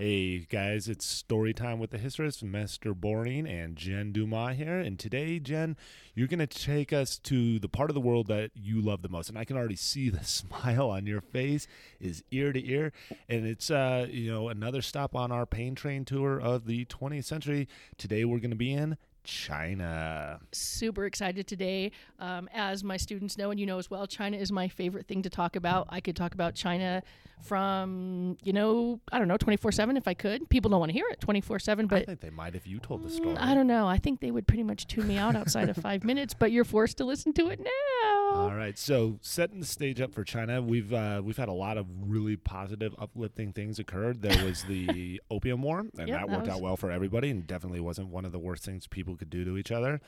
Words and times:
Hey 0.00 0.46
guys, 0.48 0.88
it's 0.88 1.04
story 1.04 1.52
time 1.52 1.80
with 1.80 1.90
the 1.90 1.98
historist, 1.98 2.46
Mr. 2.46 2.94
Boring 2.94 3.48
and 3.48 3.74
Jen 3.74 4.12
Dumas 4.12 4.56
here. 4.56 4.78
And 4.78 4.96
today, 4.96 5.40
Jen, 5.40 5.76
you're 6.14 6.28
going 6.28 6.38
to 6.38 6.46
take 6.46 6.92
us 6.92 7.18
to 7.18 7.58
the 7.58 7.68
part 7.68 7.90
of 7.90 7.94
the 7.94 8.00
world 8.00 8.28
that 8.28 8.52
you 8.54 8.80
love 8.80 9.02
the 9.02 9.08
most. 9.08 9.28
And 9.28 9.36
I 9.36 9.44
can 9.44 9.56
already 9.56 9.74
see 9.74 10.08
the 10.08 10.22
smile 10.22 10.88
on 10.88 11.06
your 11.06 11.20
face 11.20 11.66
is 11.98 12.22
ear 12.30 12.52
to 12.52 12.64
ear. 12.64 12.92
And 13.28 13.44
it's, 13.44 13.72
uh, 13.72 14.06
you 14.08 14.30
know, 14.30 14.48
another 14.48 14.82
stop 14.82 15.16
on 15.16 15.32
our 15.32 15.46
pain 15.46 15.74
train 15.74 16.04
tour 16.04 16.40
of 16.40 16.66
the 16.66 16.84
20th 16.84 17.24
century. 17.24 17.66
Today, 17.96 18.24
we're 18.24 18.38
going 18.38 18.50
to 18.50 18.56
be 18.56 18.72
in 18.72 18.98
China. 19.24 20.40
Super 20.52 21.04
excited 21.04 21.46
today. 21.46 21.92
Um, 22.18 22.48
as 22.52 22.82
my 22.82 22.96
students 22.96 23.36
know, 23.38 23.50
and 23.50 23.60
you 23.60 23.66
know 23.66 23.78
as 23.78 23.90
well, 23.90 24.06
China 24.06 24.36
is 24.36 24.50
my 24.50 24.68
favorite 24.68 25.06
thing 25.06 25.22
to 25.22 25.30
talk 25.30 25.56
about. 25.56 25.86
I 25.90 26.00
could 26.00 26.16
talk 26.16 26.34
about 26.34 26.54
China 26.54 27.02
from, 27.42 28.36
you 28.42 28.52
know, 28.52 29.00
I 29.12 29.18
don't 29.18 29.28
know, 29.28 29.36
24 29.36 29.72
7 29.72 29.96
if 29.96 30.08
I 30.08 30.14
could. 30.14 30.48
People 30.48 30.70
don't 30.70 30.80
want 30.80 30.90
to 30.90 30.94
hear 30.94 31.06
it 31.10 31.20
24 31.20 31.58
7, 31.58 31.84
I 31.84 31.88
but 31.88 32.06
think 32.06 32.20
they 32.20 32.30
might 32.30 32.54
if 32.54 32.66
you 32.66 32.78
told 32.78 33.04
the 33.04 33.10
story. 33.10 33.36
Mm, 33.36 33.40
I 33.40 33.54
don't 33.54 33.66
know. 33.66 33.86
I 33.86 33.98
think 33.98 34.20
they 34.20 34.30
would 34.30 34.46
pretty 34.46 34.64
much 34.64 34.86
tune 34.86 35.06
me 35.06 35.16
out 35.16 35.36
outside 35.36 35.68
of 35.68 35.76
five 35.76 36.04
minutes, 36.04 36.34
but 36.34 36.50
you're 36.50 36.64
forced 36.64 36.98
to 36.98 37.04
listen 37.04 37.32
to 37.34 37.48
it 37.48 37.60
now. 37.60 38.17
All 38.32 38.54
right, 38.54 38.78
so 38.78 39.18
setting 39.22 39.60
the 39.60 39.66
stage 39.66 40.00
up 40.00 40.12
for 40.14 40.22
China, 40.22 40.60
we've 40.62 40.92
uh, 40.92 41.20
we've 41.24 41.36
had 41.36 41.48
a 41.48 41.52
lot 41.52 41.78
of 41.78 41.86
really 42.06 42.36
positive, 42.36 42.94
uplifting 42.98 43.52
things 43.52 43.78
occurred. 43.78 44.22
There 44.22 44.44
was 44.46 44.64
the 44.64 45.20
Opium 45.30 45.62
War, 45.62 45.80
and 45.80 45.90
Yep, 45.96 46.06
that 46.08 46.12
that 46.12 46.28
worked 46.28 46.46
was- 46.46 46.56
out 46.56 46.60
well 46.62 46.76
for 46.76 46.90
everybody, 46.90 47.30
and 47.30 47.46
definitely 47.46 47.80
wasn't 47.80 48.08
one 48.08 48.24
of 48.24 48.32
the 48.32 48.38
worst 48.38 48.64
things 48.64 48.86
people 48.86 49.16
could 49.16 49.30
do 49.30 49.44
to 49.44 49.56
each 49.56 49.72
other. 49.72 50.00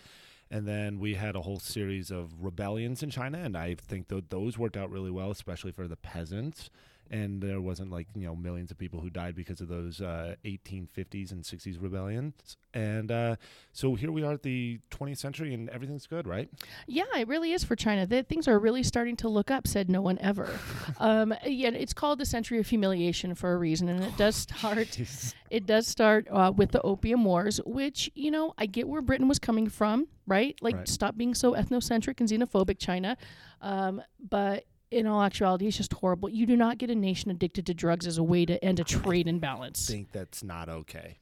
And 0.51 0.66
then 0.66 0.98
we 0.98 1.15
had 1.15 1.37
a 1.37 1.43
whole 1.43 1.60
series 1.60 2.10
of 2.10 2.33
rebellions 2.43 3.02
in 3.05 3.10
China, 3.10 3.38
and 3.38 3.56
I 3.56 3.77
think 3.77 4.09
those 4.29 4.59
worked 4.59 4.77
out 4.77 4.91
really 4.91 5.10
well, 5.10 5.30
especially 5.30 5.71
for 5.73 5.87
the 5.87 5.96
peasants. 5.96 6.71
And 7.12 7.42
there 7.42 7.60
wasn't 7.60 7.91
like 7.91 8.06
you 8.14 8.27
know 8.27 8.37
millions 8.37 8.70
of 8.70 8.78
people 8.78 9.00
who 9.00 9.10
died 9.10 9.34
because 9.34 9.60
of 9.60 9.66
those 9.68 10.01
uh, 10.01 10.37
1850s 10.45 11.32
and 11.32 11.42
60s 11.42 11.82
rebellions. 11.82 12.56
And 12.73 13.10
uh, 13.10 13.34
so 13.73 13.96
here 13.96 14.12
we 14.12 14.23
are 14.23 14.34
at 14.34 14.45
the 14.45 14.79
20th 14.93 15.18
century, 15.18 15.52
and 15.52 15.68
everything's 15.71 16.07
good, 16.07 16.29
right? 16.29 16.49
Yeah, 16.87 17.02
it 17.16 17.26
really 17.26 17.52
is 17.52 17.65
for 17.65 17.74
China. 17.74 18.07
That 18.07 18.29
things 18.29 18.46
are 18.46 18.59
really 18.60 18.84
starting 18.84 19.16
to 19.16 19.29
look 19.29 19.51
up. 19.51 19.66
Said 19.66 19.90
no 19.90 20.01
one 20.01 20.18
ever. 20.21 20.49
um, 20.99 21.34
yeah, 21.45 21.71
it's 21.71 21.93
called 21.93 22.21
the 22.21 22.26
century 22.26 22.60
of 22.60 22.68
humiliation 22.68 23.34
for 23.34 23.52
a 23.52 23.56
reason, 23.56 23.88
and 23.88 24.04
it 24.04 24.16
does 24.16 24.37
start. 24.49 24.96
it 25.51 25.66
does 25.66 25.88
start 25.88 26.29
uh, 26.30 26.52
with 26.54 26.71
the 26.71 26.80
Opium 26.82 27.24
Wars, 27.24 27.60
which 27.66 28.09
you 28.15 28.30
know 28.30 28.54
I 28.56 28.66
get 28.66 28.87
where 28.88 29.02
Britain 29.02 29.27
was 29.27 29.40
coming 29.40 29.68
from, 29.68 30.06
right? 30.29 30.56
Like 30.60 30.77
Right. 30.77 30.88
stop 30.88 31.16
being 31.16 31.34
so 31.34 31.54
ethnocentric 31.54 32.21
and 32.21 32.29
xenophobic, 32.29 32.79
China. 32.79 33.16
Um, 33.60 34.01
but 34.29 34.65
in 34.91 35.07
all 35.07 35.23
actuality, 35.23 35.66
it's 35.66 35.77
just 35.77 35.93
horrible. 35.93 36.29
You 36.29 36.46
do 36.46 36.57
not 36.57 36.79
get 36.79 36.91
a 36.91 36.95
nation 36.95 37.30
addicted 37.30 37.66
to 37.66 37.74
drugs 37.74 38.07
as 38.07 38.19
a 38.19 38.23
way 38.23 38.45
to 38.46 38.63
end 38.65 38.80
a 38.80 38.85
trade 38.85 39.29
imbalance. 39.29 39.88
I 39.88 39.93
think 39.93 40.13
that's 40.13 40.43
not 40.43 40.69
okay. 40.69 41.19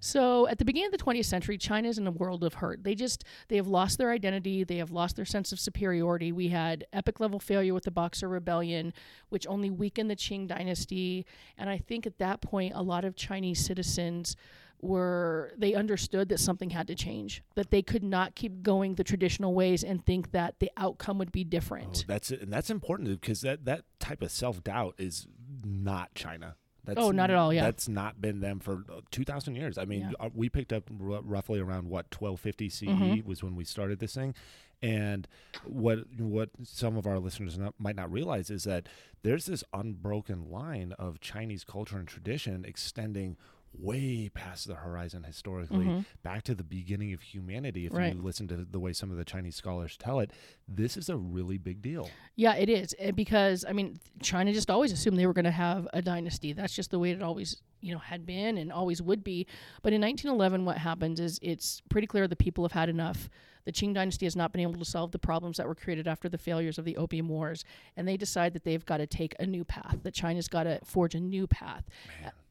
So 0.00 0.46
at 0.48 0.58
the 0.58 0.64
beginning 0.64 0.92
of 0.92 0.98
the 0.98 1.02
20th 1.04 1.24
century, 1.24 1.56
China 1.56 1.88
is 1.88 1.96
in 1.96 2.06
a 2.06 2.10
world 2.10 2.44
of 2.44 2.54
hurt. 2.54 2.84
They 2.84 2.94
just 2.94 3.24
they 3.48 3.56
have 3.56 3.66
lost 3.66 3.96
their 3.96 4.10
identity. 4.10 4.64
They 4.64 4.76
have 4.76 4.90
lost 4.90 5.16
their 5.16 5.24
sense 5.24 5.52
of 5.52 5.58
superiority. 5.58 6.32
We 6.32 6.48
had 6.48 6.84
epic 6.92 7.20
level 7.20 7.38
failure 7.38 7.72
with 7.72 7.84
the 7.84 7.90
Boxer 7.90 8.28
Rebellion, 8.28 8.92
which 9.30 9.46
only 9.46 9.70
weakened 9.70 10.10
the 10.10 10.16
Qing 10.16 10.46
dynasty. 10.46 11.24
And 11.56 11.70
I 11.70 11.78
think 11.78 12.06
at 12.06 12.18
that 12.18 12.42
point, 12.42 12.74
a 12.74 12.82
lot 12.82 13.04
of 13.04 13.16
Chinese 13.16 13.64
citizens 13.64 14.36
were 14.80 15.52
they 15.56 15.74
understood 15.74 16.28
that 16.28 16.38
something 16.40 16.70
had 16.70 16.86
to 16.88 16.94
change. 16.94 17.42
That 17.54 17.70
they 17.70 17.82
could 17.82 18.02
not 18.04 18.34
keep 18.34 18.62
going 18.62 18.94
the 18.96 19.04
traditional 19.04 19.54
ways 19.54 19.82
and 19.82 20.04
think 20.04 20.32
that 20.32 20.58
the 20.58 20.70
outcome 20.76 21.18
would 21.18 21.32
be 21.32 21.42
Oh, 21.42 21.48
different. 21.48 22.04
that's 22.06 22.30
and 22.30 22.52
that's 22.52 22.70
important 22.70 23.08
because 23.20 23.40
that 23.42 23.64
that 23.64 23.84
type 23.98 24.22
of 24.22 24.30
self 24.30 24.62
doubt 24.62 24.94
is 24.98 25.26
not 25.64 26.14
China. 26.14 26.56
That's, 26.86 27.00
Oh, 27.00 27.12
not 27.12 27.30
at 27.30 27.36
all, 27.36 27.50
yeah. 27.50 27.62
that's 27.62 27.88
not 27.88 28.20
been 28.20 28.40
them 28.40 28.60
for 28.60 28.84
uh, 28.92 29.00
two 29.10 29.24
thousand 29.24 29.54
years. 29.54 29.78
I 29.78 29.86
mean, 29.86 30.00
Yeah. 30.00 30.26
uh, 30.26 30.28
we 30.34 30.50
picked 30.50 30.70
up 30.72 30.90
r- 30.90 31.22
roughly 31.22 31.58
around 31.58 31.88
what 31.88 32.10
twelve 32.10 32.40
fifty 32.40 32.68
CE 32.68 32.86
Mhm. 32.88 33.24
was 33.24 33.42
when 33.42 33.56
we 33.56 33.64
started 33.64 34.00
this 34.00 34.14
thing, 34.14 34.34
and 34.82 35.26
what 35.64 36.00
what 36.20 36.50
some 36.62 36.98
of 36.98 37.06
our 37.06 37.18
listeners 37.18 37.56
not, 37.56 37.72
might 37.78 37.96
not 37.96 38.12
realize 38.12 38.50
is 38.50 38.64
that 38.64 38.86
there's 39.22 39.46
this 39.46 39.64
unbroken 39.72 40.50
line 40.50 40.92
of 40.98 41.20
Chinese 41.20 41.64
culture 41.64 41.96
and 41.96 42.06
tradition 42.06 42.66
extending 42.66 43.38
way 43.78 44.28
past 44.32 44.66
the 44.68 44.74
horizon 44.76 45.24
historically 45.24 45.86
Mhm. 45.86 46.04
back 46.22 46.42
to 46.44 46.54
the 46.54 46.62
beginning 46.64 47.12
of 47.12 47.20
humanity 47.22 47.86
if 47.86 47.92
Right. 47.92 48.14
you 48.14 48.22
listen 48.22 48.46
to 48.48 48.64
the 48.64 48.78
way 48.78 48.92
some 48.92 49.10
of 49.10 49.16
the 49.16 49.24
chinese 49.24 49.56
scholars 49.56 49.96
tell 49.96 50.20
it 50.20 50.30
this 50.68 50.96
is 50.96 51.08
a 51.08 51.16
really 51.16 51.58
big 51.58 51.82
deal 51.82 52.08
Yeah, 52.36 52.54
it 52.54 52.68
is 52.68 52.94
eh, 52.98 53.10
because 53.12 53.64
I 53.64 53.72
mean, 53.72 54.00
China 54.22 54.52
just 54.52 54.70
always 54.70 54.90
assumed 54.92 55.18
they 55.18 55.26
were 55.26 55.32
going 55.32 55.44
to 55.44 55.50
have 55.52 55.86
a 55.92 56.02
dynasty. 56.02 56.52
That's 56.52 56.74
just 56.74 56.90
the 56.90 56.98
way 56.98 57.10
it 57.12 57.22
always, 57.22 57.62
you 57.84 57.92
know, 57.92 57.98
had 57.98 58.24
been 58.24 58.56
and 58.56 58.72
always 58.72 59.02
would 59.02 59.22
be. 59.22 59.46
But 59.82 59.92
in 59.92 60.00
1911, 60.00 60.64
what 60.64 60.78
happens 60.78 61.20
is 61.20 61.38
it's 61.42 61.82
pretty 61.90 62.06
clear 62.06 62.26
the 62.26 62.34
people 62.34 62.64
have 62.64 62.72
had 62.72 62.88
enough. 62.88 63.28
The 63.66 63.72
Qing 63.72 63.94
dynasty 63.94 64.26
has 64.26 64.34
not 64.34 64.52
been 64.52 64.62
able 64.62 64.78
to 64.78 64.84
solve 64.84 65.12
the 65.12 65.18
problems 65.18 65.58
that 65.58 65.66
were 65.66 65.74
created 65.74 66.08
after 66.08 66.28
the 66.28 66.38
failures 66.38 66.78
of 66.78 66.84
the 66.84 66.96
Opium 66.96 67.28
Wars, 67.28 67.64
and 67.96 68.08
they 68.08 68.16
decide 68.16 68.54
that 68.54 68.64
they've 68.64 68.84
got 68.84 68.98
to 68.98 69.06
take 69.06 69.34
a 69.38 69.46
new 69.46 69.64
path. 69.64 69.98
That 70.02 70.14
China's 70.14 70.48
got 70.48 70.64
to 70.64 70.80
forge 70.84 71.14
a 71.14 71.20
new 71.20 71.46
path, 71.46 71.84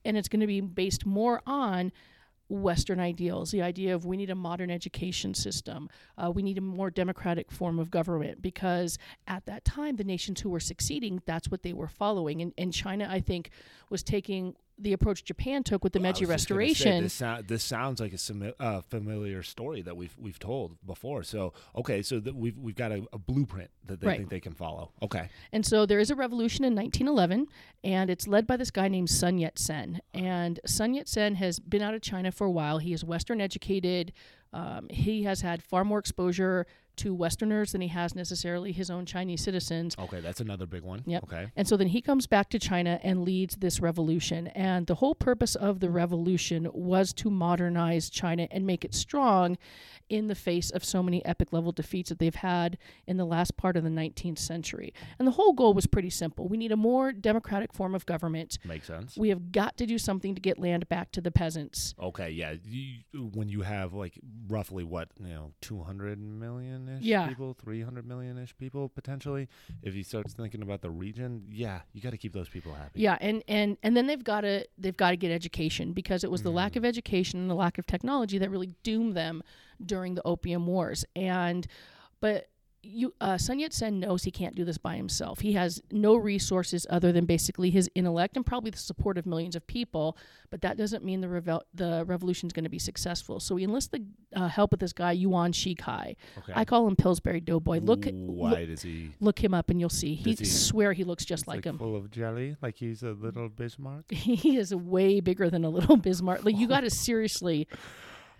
and 0.05 0.17
it's 0.17 0.27
going 0.27 0.39
to 0.41 0.47
be 0.47 0.61
based 0.61 1.05
more 1.05 1.41
on 1.45 1.91
Western 2.49 2.99
ideals, 2.99 3.51
the 3.51 3.61
idea 3.61 3.95
of 3.95 4.05
we 4.05 4.17
need 4.17 4.29
a 4.29 4.35
modern 4.35 4.69
education 4.69 5.33
system, 5.33 5.89
uh, 6.17 6.29
we 6.29 6.43
need 6.43 6.57
a 6.57 6.61
more 6.61 6.89
democratic 6.89 7.51
form 7.51 7.79
of 7.79 7.89
government, 7.89 8.41
because 8.41 8.97
at 9.27 9.45
that 9.45 9.65
time, 9.65 9.95
the 9.95 10.03
nations 10.03 10.41
who 10.41 10.49
were 10.49 10.59
succeeding, 10.59 11.21
that's 11.25 11.49
what 11.49 11.63
they 11.63 11.73
were 11.73 11.87
following. 11.87 12.41
And, 12.41 12.53
and 12.57 12.73
China, 12.73 13.07
I 13.09 13.19
think, 13.19 13.49
was 13.89 14.03
taking 14.03 14.55
the 14.83 14.93
approach 14.93 15.23
Japan 15.23 15.63
took 15.63 15.83
with 15.83 15.93
the 15.93 15.99
Well, 15.99 16.11
Meiji 16.11 16.25
was 16.25 16.29
say, 16.29 16.33
Restoration. 16.33 17.03
this, 17.03 17.21
this 17.47 17.63
sounds 17.63 17.99
like 17.99 18.13
a 18.13 18.17
simi- 18.17 18.53
uh, 18.59 18.81
familiar 18.81 19.41
story 19.43 19.81
that 19.81 19.95
we've 19.97 20.15
we've 20.19 20.39
told 20.39 20.77
before. 20.85 21.23
So 21.23 21.53
okay, 21.75 22.01
so 22.01 22.19
that 22.19 22.35
we've 22.35 22.57
we've 22.57 22.75
got 22.75 22.91
a, 22.91 23.03
a 23.11 23.17
blueprint 23.17 23.69
that 23.85 23.99
they 24.01 24.07
Right. 24.07 24.17
think 24.17 24.29
they 24.29 24.39
can 24.39 24.53
follow. 24.53 24.91
Okay, 25.01 25.29
And 25.51 25.65
so 25.65 25.85
there 25.85 25.99
is 25.99 26.09
a 26.11 26.15
revolution 26.15 26.63
in 26.65 26.75
1911, 26.75 27.47
and 27.83 28.09
it's 28.09 28.27
led 28.27 28.45
by 28.47 28.57
this 28.57 28.71
guy 28.71 28.87
named 28.87 29.09
Sun 29.09 29.37
Yat 29.39 29.57
sen. 29.57 30.01
And 30.13 30.59
Sun 30.65 30.93
Yat 30.93 31.07
sen 31.07 31.35
has 31.35 31.59
been 31.59 31.81
out 31.81 31.93
of 31.93 32.01
China 32.01 32.31
for 32.31 32.45
a 32.45 32.51
while. 32.51 32.77
He 32.77 32.93
is 32.93 33.03
Western 33.03 33.41
educated. 33.41 34.13
Um, 34.53 34.87
he 34.89 35.23
has 35.23 35.41
had 35.41 35.63
far 35.63 35.83
more 35.83 35.97
exposure 35.99 36.67
to 36.97 37.13
Westerners 37.13 37.71
than 37.71 37.81
he 37.81 37.87
has 37.89 38.15
necessarily 38.15 38.71
his 38.71 38.89
own 38.89 39.05
Chinese 39.05 39.41
citizens. 39.43 39.95
okay, 39.99 40.19
that's 40.19 40.39
another 40.39 40.65
big 40.65 40.83
one. 40.83 41.03
Yep. 41.05 41.23
Okay, 41.23 41.51
And 41.55 41.67
so 41.67 41.77
then 41.77 41.87
he 41.87 42.01
comes 42.01 42.27
back 42.27 42.49
to 42.51 42.59
China 42.59 42.99
and 43.03 43.23
leads 43.23 43.55
this 43.57 43.79
revolution. 43.79 44.47
And 44.47 44.87
the 44.87 44.95
whole 44.95 45.15
purpose 45.15 45.55
of 45.55 45.79
the 45.79 45.89
revolution 45.89 46.67
was 46.73 47.13
to 47.13 47.29
modernize 47.29 48.09
China 48.09 48.47
and 48.51 48.65
make 48.65 48.83
it 48.85 48.93
strong 48.93 49.57
in 50.09 50.27
the 50.27 50.35
face 50.35 50.69
of 50.69 50.83
so 50.83 51.01
many 51.01 51.23
epic 51.25 51.51
level 51.53 51.71
defeats 51.71 52.09
that 52.09 52.19
they've 52.19 52.35
had 52.35 52.77
in 53.07 53.17
the 53.17 53.25
last 53.25 53.57
part 53.57 53.75
of 53.77 53.83
the 53.83 53.89
19th 53.89 54.37
century. 54.37 54.93
And 55.17 55.27
the 55.27 55.31
whole 55.31 55.53
goal 55.53 55.73
was 55.73 55.87
pretty 55.87 56.09
simple. 56.09 56.47
We 56.47 56.57
need 56.57 56.71
a 56.71 56.77
more 56.77 57.11
democratic 57.11 57.73
form 57.73 57.95
of 57.95 58.05
government. 58.05 58.59
makes 58.65 58.87
sense. 58.87 59.17
We 59.17 59.29
have 59.29 59.51
got 59.51 59.77
to 59.77 59.85
do 59.85 59.97
something 59.97 60.35
to 60.35 60.41
get 60.41 60.59
land 60.59 60.87
back 60.89 61.11
to 61.13 61.21
the 61.21 61.31
peasants. 61.31 61.95
Okay, 61.99 62.29
yeah. 62.31 62.55
You, 62.63 63.29
when 63.33 63.49
you 63.49 63.61
have 63.61 63.93
like 63.93 64.19
roughly 64.47 64.83
what 64.83 65.09
you 65.19 65.29
know, 65.29 65.53
two 65.61 65.81
hundred 65.81 66.19
million 66.85 67.01
ish 67.01 67.07
Yeah. 67.07 67.27
people, 67.27 67.53
three 67.53 67.81
hundred 67.81 68.07
million 68.07 68.37
ish 68.37 68.55
people 68.57 68.89
potentially. 68.89 69.47
If 69.81 69.95
you 69.95 70.03
start 70.03 70.29
thinking 70.31 70.61
about 70.61 70.81
the 70.81 70.89
region, 70.89 71.45
yeah, 71.49 71.81
you 71.93 72.01
got 72.01 72.11
to 72.11 72.17
keep 72.17 72.33
those 72.33 72.49
people 72.49 72.73
happy. 72.73 73.01
Yeah, 73.01 73.17
and 73.21 73.43
and 73.47 73.77
and 73.83 73.95
then 73.95 74.07
they've 74.07 74.23
got 74.23 74.41
to 74.41 74.65
they've 74.77 74.97
got 74.97 75.11
to 75.11 75.17
get 75.17 75.31
education 75.31 75.93
because 75.93 76.23
it 76.23 76.31
was 76.31 76.43
the 76.43 76.51
lack 76.51 76.73
mm. 76.73 76.77
of 76.77 76.85
education 76.85 77.39
and 77.39 77.49
the 77.49 77.55
lack 77.55 77.77
of 77.77 77.85
technology 77.85 78.37
that 78.37 78.49
really 78.49 78.73
doomed 78.83 79.15
them 79.15 79.43
during 79.83 80.15
the 80.15 80.21
Opium 80.25 80.65
Wars. 80.67 81.05
And 81.15 81.67
but 82.19 82.47
you 82.85 83.13
uh, 83.21 83.37
Sun 83.37 83.59
Yat 83.59 83.73
Sen 83.73 83.99
knows 83.99 84.23
he 84.23 84.31
can't 84.31 84.55
do 84.55 84.65
this 84.65 84.77
by 84.77 84.95
himself. 84.97 85.39
He 85.39 85.53
has 85.53 85.81
no 85.91 86.15
resources 86.15 86.85
other 86.89 87.11
than 87.13 87.25
basically 87.25 87.69
his 87.69 87.89
intellect 87.95 88.35
and 88.35 88.45
probably 88.45 88.71
the 88.71 88.77
support 88.77 89.17
of 89.17 89.25
millions 89.25 89.55
of 89.55 89.65
people. 89.65 90.17
But 90.49 90.61
that 90.61 90.77
doesn't 90.77 91.03
mean 91.03 91.21
the 91.21 91.29
revel- 91.29 91.63
the 91.73 92.03
revolution 92.05 92.47
is 92.47 92.53
going 92.53 92.65
to 92.65 92.69
be 92.69 92.77
successful. 92.79 93.39
So 93.39 93.55
he 93.55 93.63
enlists 93.63 93.89
the 93.89 94.03
uh, 94.35 94.47
help 94.49 94.73
of 94.73 94.79
this 94.79 94.91
guy 94.93 95.13
Yuan 95.13 95.53
Shikai. 95.53 96.15
Okay. 96.39 96.53
I 96.53 96.65
call 96.65 96.85
him 96.87 96.95
Pillsbury 96.95 97.39
Doughboy. 97.39 97.79
Look 97.79 98.05
Why 98.05 98.49
look, 98.51 98.67
does 98.67 98.81
he? 98.81 99.11
look 99.19 99.43
him 99.43 99.53
up 99.53 99.69
and 99.69 99.79
you'll 99.79 99.89
see. 99.89 100.13
He, 100.15 100.33
he- 100.33 100.45
swear 100.45 100.93
he 100.93 101.03
looks 101.05 101.25
just 101.25 101.43
It's 101.43 101.47
like 101.47 101.63
him. 101.65 101.77
full 101.77 101.95
of 101.95 102.11
jelly, 102.11 102.57
like 102.61 102.75
he's 102.77 103.01
a 103.01 103.11
little 103.11 103.49
Bismarck. 103.49 104.11
he 104.11 104.57
is 104.57 104.75
way 104.75 105.21
bigger 105.21 105.49
than 105.49 105.63
a 105.63 105.69
little 105.69 105.95
Bismarck. 105.97 106.43
Like 106.43 106.57
you 106.57 106.67
got 106.75 106.81
to 106.81 106.89
seriously, 106.89 107.67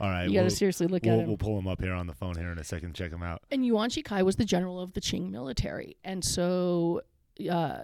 All 0.04 0.10
right, 0.10 0.26
you 0.28 0.34
got 0.34 0.40
to 0.40 0.44
we'll, 0.44 0.50
seriously 0.50 0.88
look 0.88 1.04
we'll, 1.04 1.14
at 1.14 1.20
him. 1.22 1.28
we'll 1.28 1.38
pull 1.38 1.58
him 1.58 1.66
up 1.66 1.82
here 1.82 1.94
on 1.94 2.08
the 2.08 2.14
phone 2.14 2.36
here 2.36 2.52
in 2.52 2.60
a 2.60 2.64
second. 2.64 2.94
Check 2.94 3.10
him 3.10 3.24
out. 3.24 3.42
and 3.50 3.66
Yuan 3.66 3.90
Shikai 3.90 4.22
was 4.24 4.36
the 4.36 4.44
general 4.44 4.82
of 4.82 4.92
the 4.94 5.00
Qing 5.00 5.32
military, 5.32 5.96
and 6.04 6.26
so 6.26 7.02
uh, 7.50 7.84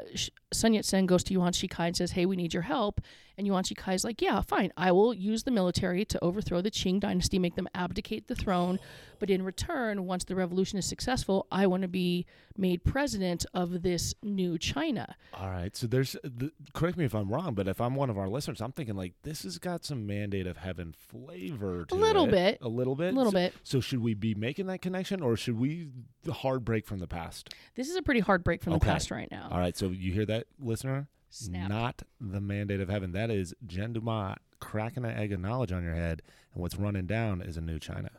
Sun 0.52 0.74
Yat 0.74 0.84
Sen 0.84 1.06
goes 1.06 1.24
to 1.24 1.34
Yuan 1.34 1.54
Shikai 1.54 1.88
and 1.88 1.96
says, 1.96 2.12
"Hey, 2.12 2.26
we 2.26 2.36
need 2.36 2.54
your 2.54 2.64
help." 2.64 3.00
And 3.40 3.48
Yuan 3.48 3.64
Shikai 3.64 3.96
is 3.96 4.04
like, 4.04 4.22
yeah, 4.22 4.42
fine. 4.42 4.74
I 4.76 4.92
will 4.92 5.14
use 5.14 5.44
the 5.44 5.52
military 5.52 6.04
to 6.04 6.22
overthrow 6.22 6.60
the 6.62 6.70
Qing 6.70 7.00
dynasty, 7.00 7.40
make 7.40 7.56
them 7.56 7.70
abdicate 7.74 8.28
the 8.28 8.36
throne. 8.36 8.80
But 9.18 9.30
in 9.30 9.44
return, 9.44 10.06
once 10.06 10.26
the 10.26 10.36
revolution 10.36 10.78
is 10.78 10.86
successful, 10.86 11.48
I 11.50 11.66
want 11.66 11.84
to 11.84 11.88
be 11.88 12.26
made 12.58 12.84
president 12.84 13.46
of 13.54 13.82
this 13.82 14.14
new 14.22 14.58
China. 14.58 15.16
All 15.34 15.50
right. 15.50 15.74
So 15.74 15.88
there's, 15.88 16.18
the, 16.22 16.52
correct 16.74 16.98
me 16.98 17.06
if 17.06 17.16
I'm 17.16 17.30
wrong, 17.30 17.54
but 17.54 17.70
if 17.70 17.80
I'm 17.80 17.96
one 17.96 18.10
of 18.10 18.18
our 18.18 18.28
listeners, 18.28 18.60
I'm 18.60 18.74
thinking 18.74 18.98
like 18.98 19.14
this 19.24 19.44
has 19.44 19.58
got 19.58 19.86
some 19.86 20.06
mandate 20.06 20.46
of 20.46 20.58
heaven 20.58 20.94
flavor 20.94 21.86
to 21.86 21.96
A 21.96 21.98
little 21.98 22.26
it. 22.26 22.32
bit. 22.32 22.58
A 22.62 22.68
little 22.68 22.96
bit. 22.98 23.14
A 23.14 23.18
little 23.18 23.32
so, 23.32 23.38
bit. 23.38 23.54
So 23.64 23.80
should 23.80 24.00
we 24.02 24.16
be 24.16 24.36
making 24.36 24.66
that 24.68 24.82
connection 24.82 25.22
or 25.22 25.38
should 25.38 25.58
we 25.58 25.88
hard 26.30 26.66
break 26.66 26.86
from 26.86 27.00
the 27.00 27.08
past? 27.08 27.54
This 27.76 27.90
is 27.90 27.96
a 27.96 28.02
pretty 28.02 28.20
hard 28.20 28.44
break 28.44 28.62
from 28.62 28.74
Okay. 28.74 28.86
the 28.86 28.92
past 28.92 29.12
right 29.12 29.32
now. 29.32 29.48
All 29.50 29.60
right. 29.60 29.78
So 29.78 29.88
you 29.88 30.12
hear 30.12 30.26
that, 30.26 30.48
listener? 30.60 31.08
Snap. 31.30 31.70
Not 31.70 32.02
the 32.20 32.42
mandate 32.42 32.80
of 32.80 32.90
heaven. 32.90 33.12
That 33.12 33.30
is 33.30 33.54
Jen 33.66 33.94
Dumas 33.94 34.38
cracking 34.60 35.06
an 35.06 35.12
egg 35.12 35.32
of 35.32 35.40
knowledge 35.40 35.72
on 35.72 35.84
your 35.84 35.96
head, 35.96 36.22
and 36.54 36.62
what's 36.62 36.76
running 36.76 37.06
down 37.06 37.42
is 37.42 37.58
a 37.58 37.62
new 37.62 37.80
China. 37.80 38.10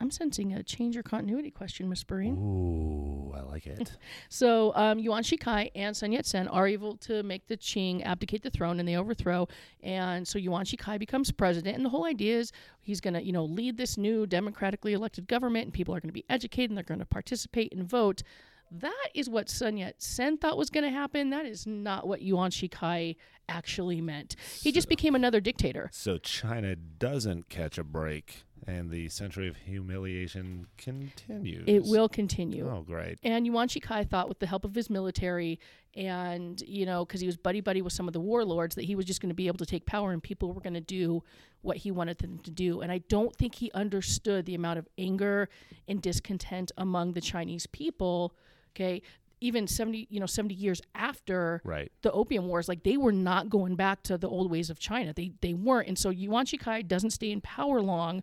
I'm 0.00 0.10
sensing 0.12 0.52
a 0.52 0.62
change 0.62 0.96
or 0.96 1.02
continuity 1.02 1.50
question, 1.50 1.88
Miss 1.88 2.04
Breen. 2.04 2.36
Ooh, 2.36 3.34
I 3.36 3.40
like 3.40 3.66
it. 3.66 3.96
So 4.28 4.72
um, 4.76 4.98
Yuan 4.98 5.22
Shikai 5.24 5.70
and 5.74 5.96
Sun 5.96 6.12
Yat-sen 6.12 6.46
are 6.48 6.68
able 6.68 6.96
to 6.98 7.22
make 7.24 7.46
the 7.48 7.56
Qing 7.56 8.04
abdicate 8.04 8.42
the 8.42 8.50
throne, 8.50 8.78
and 8.78 8.88
they 8.88 8.96
overthrow. 8.96 9.48
And 9.82 10.26
so 10.26 10.38
Yuan 10.38 10.64
Shikai 10.64 10.98
becomes 10.98 11.32
president, 11.32 11.76
and 11.76 11.84
the 11.84 11.90
whole 11.90 12.04
idea 12.04 12.38
is 12.38 12.52
he's 12.80 13.00
going 13.00 13.14
to, 13.14 13.22
you 13.24 13.32
know, 13.32 13.44
lead 13.44 13.76
this 13.76 13.96
new 13.96 14.26
democratically 14.26 14.92
elected 14.92 15.26
government, 15.26 15.64
and 15.64 15.72
people 15.72 15.94
are 15.94 16.00
going 16.00 16.10
to 16.10 16.12
be 16.12 16.24
educated, 16.30 16.70
and 16.70 16.76
they're 16.76 16.84
going 16.84 17.00
to 17.00 17.06
participate 17.06 17.72
and 17.72 17.88
vote. 17.88 18.22
That 18.70 19.08
is 19.14 19.28
what 19.30 19.48
Sun 19.48 19.78
Yat-sen 19.78 20.38
thought 20.38 20.56
was 20.58 20.70
going 20.70 20.84
to 20.84 20.90
happen. 20.90 21.30
That 21.30 21.46
is 21.46 21.66
not 21.66 22.06
what 22.06 22.22
Yuan 22.22 22.50
Shikai 22.50 23.16
actually 23.48 24.00
meant. 24.00 24.36
He 24.60 24.72
just 24.72 24.88
became 24.88 25.14
another 25.14 25.40
dictator. 25.40 25.88
so 25.92 26.18
China 26.18 26.76
doesn't 26.76 27.48
catch 27.48 27.78
a 27.78 27.84
break, 27.84 28.44
and 28.66 28.90
the 28.90 29.08
century 29.08 29.48
of 29.48 29.56
humiliation 29.56 30.66
continues. 30.76 31.64
It 31.66 31.84
will 31.84 32.08
continue. 32.10 32.68
Oh, 32.68 32.82
great. 32.82 33.18
And 33.22 33.46
Yuan 33.46 33.68
Shikai 33.68 34.06
thought, 34.08 34.28
with 34.28 34.38
the 34.40 34.46
help 34.46 34.64
of 34.64 34.74
his 34.74 34.90
military, 34.90 35.58
and 35.96 36.60
you 36.66 36.84
know, 36.84 37.06
because 37.06 37.22
he 37.22 37.26
was 37.26 37.38
buddy 37.38 37.62
buddy 37.62 37.80
with 37.80 37.94
some 37.94 38.06
of 38.06 38.12
the 38.12 38.20
warlords, 38.20 38.74
that 38.74 38.84
he 38.84 38.94
was 38.94 39.06
just 39.06 39.22
going 39.22 39.30
to 39.30 39.34
be 39.34 39.46
able 39.46 39.58
to 39.58 39.66
take 39.66 39.86
power, 39.86 40.12
and 40.12 40.22
people 40.22 40.52
were 40.52 40.60
going 40.60 40.74
to 40.74 40.80
do 40.80 41.22
what 41.62 41.78
he 41.78 41.90
wanted 41.90 42.18
them 42.18 42.38
to 42.40 42.50
do. 42.50 42.82
And 42.82 42.92
I 42.92 42.98
don't 43.08 43.34
think 43.34 43.54
he 43.54 43.72
understood 43.72 44.44
the 44.44 44.54
amount 44.54 44.78
of 44.78 44.86
anger 44.98 45.48
and 45.88 46.02
discontent 46.02 46.70
among 46.76 47.14
the 47.14 47.20
Chinese 47.22 47.66
people. 47.66 48.34
Okay, 48.74 49.02
even 49.40 49.66
seventy, 49.66 50.06
you 50.10 50.18
know, 50.20 50.26
seventy 50.26 50.54
years 50.54 50.80
after 50.94 51.60
Right. 51.64 51.92
the 52.02 52.10
Opium 52.12 52.48
Wars, 52.48 52.68
like 52.68 52.82
they 52.82 52.96
were 52.96 53.12
not 53.12 53.48
going 53.48 53.76
back 53.76 54.02
to 54.04 54.18
the 54.18 54.28
old 54.28 54.50
ways 54.50 54.68
of 54.70 54.78
China. 54.78 55.12
They 55.12 55.32
they 55.40 55.54
weren't, 55.54 55.88
and 55.88 55.98
so 55.98 56.10
Yuan 56.10 56.44
Shikai 56.46 56.86
doesn't 56.86 57.10
stay 57.10 57.30
in 57.30 57.40
power 57.40 57.80
long. 57.80 58.22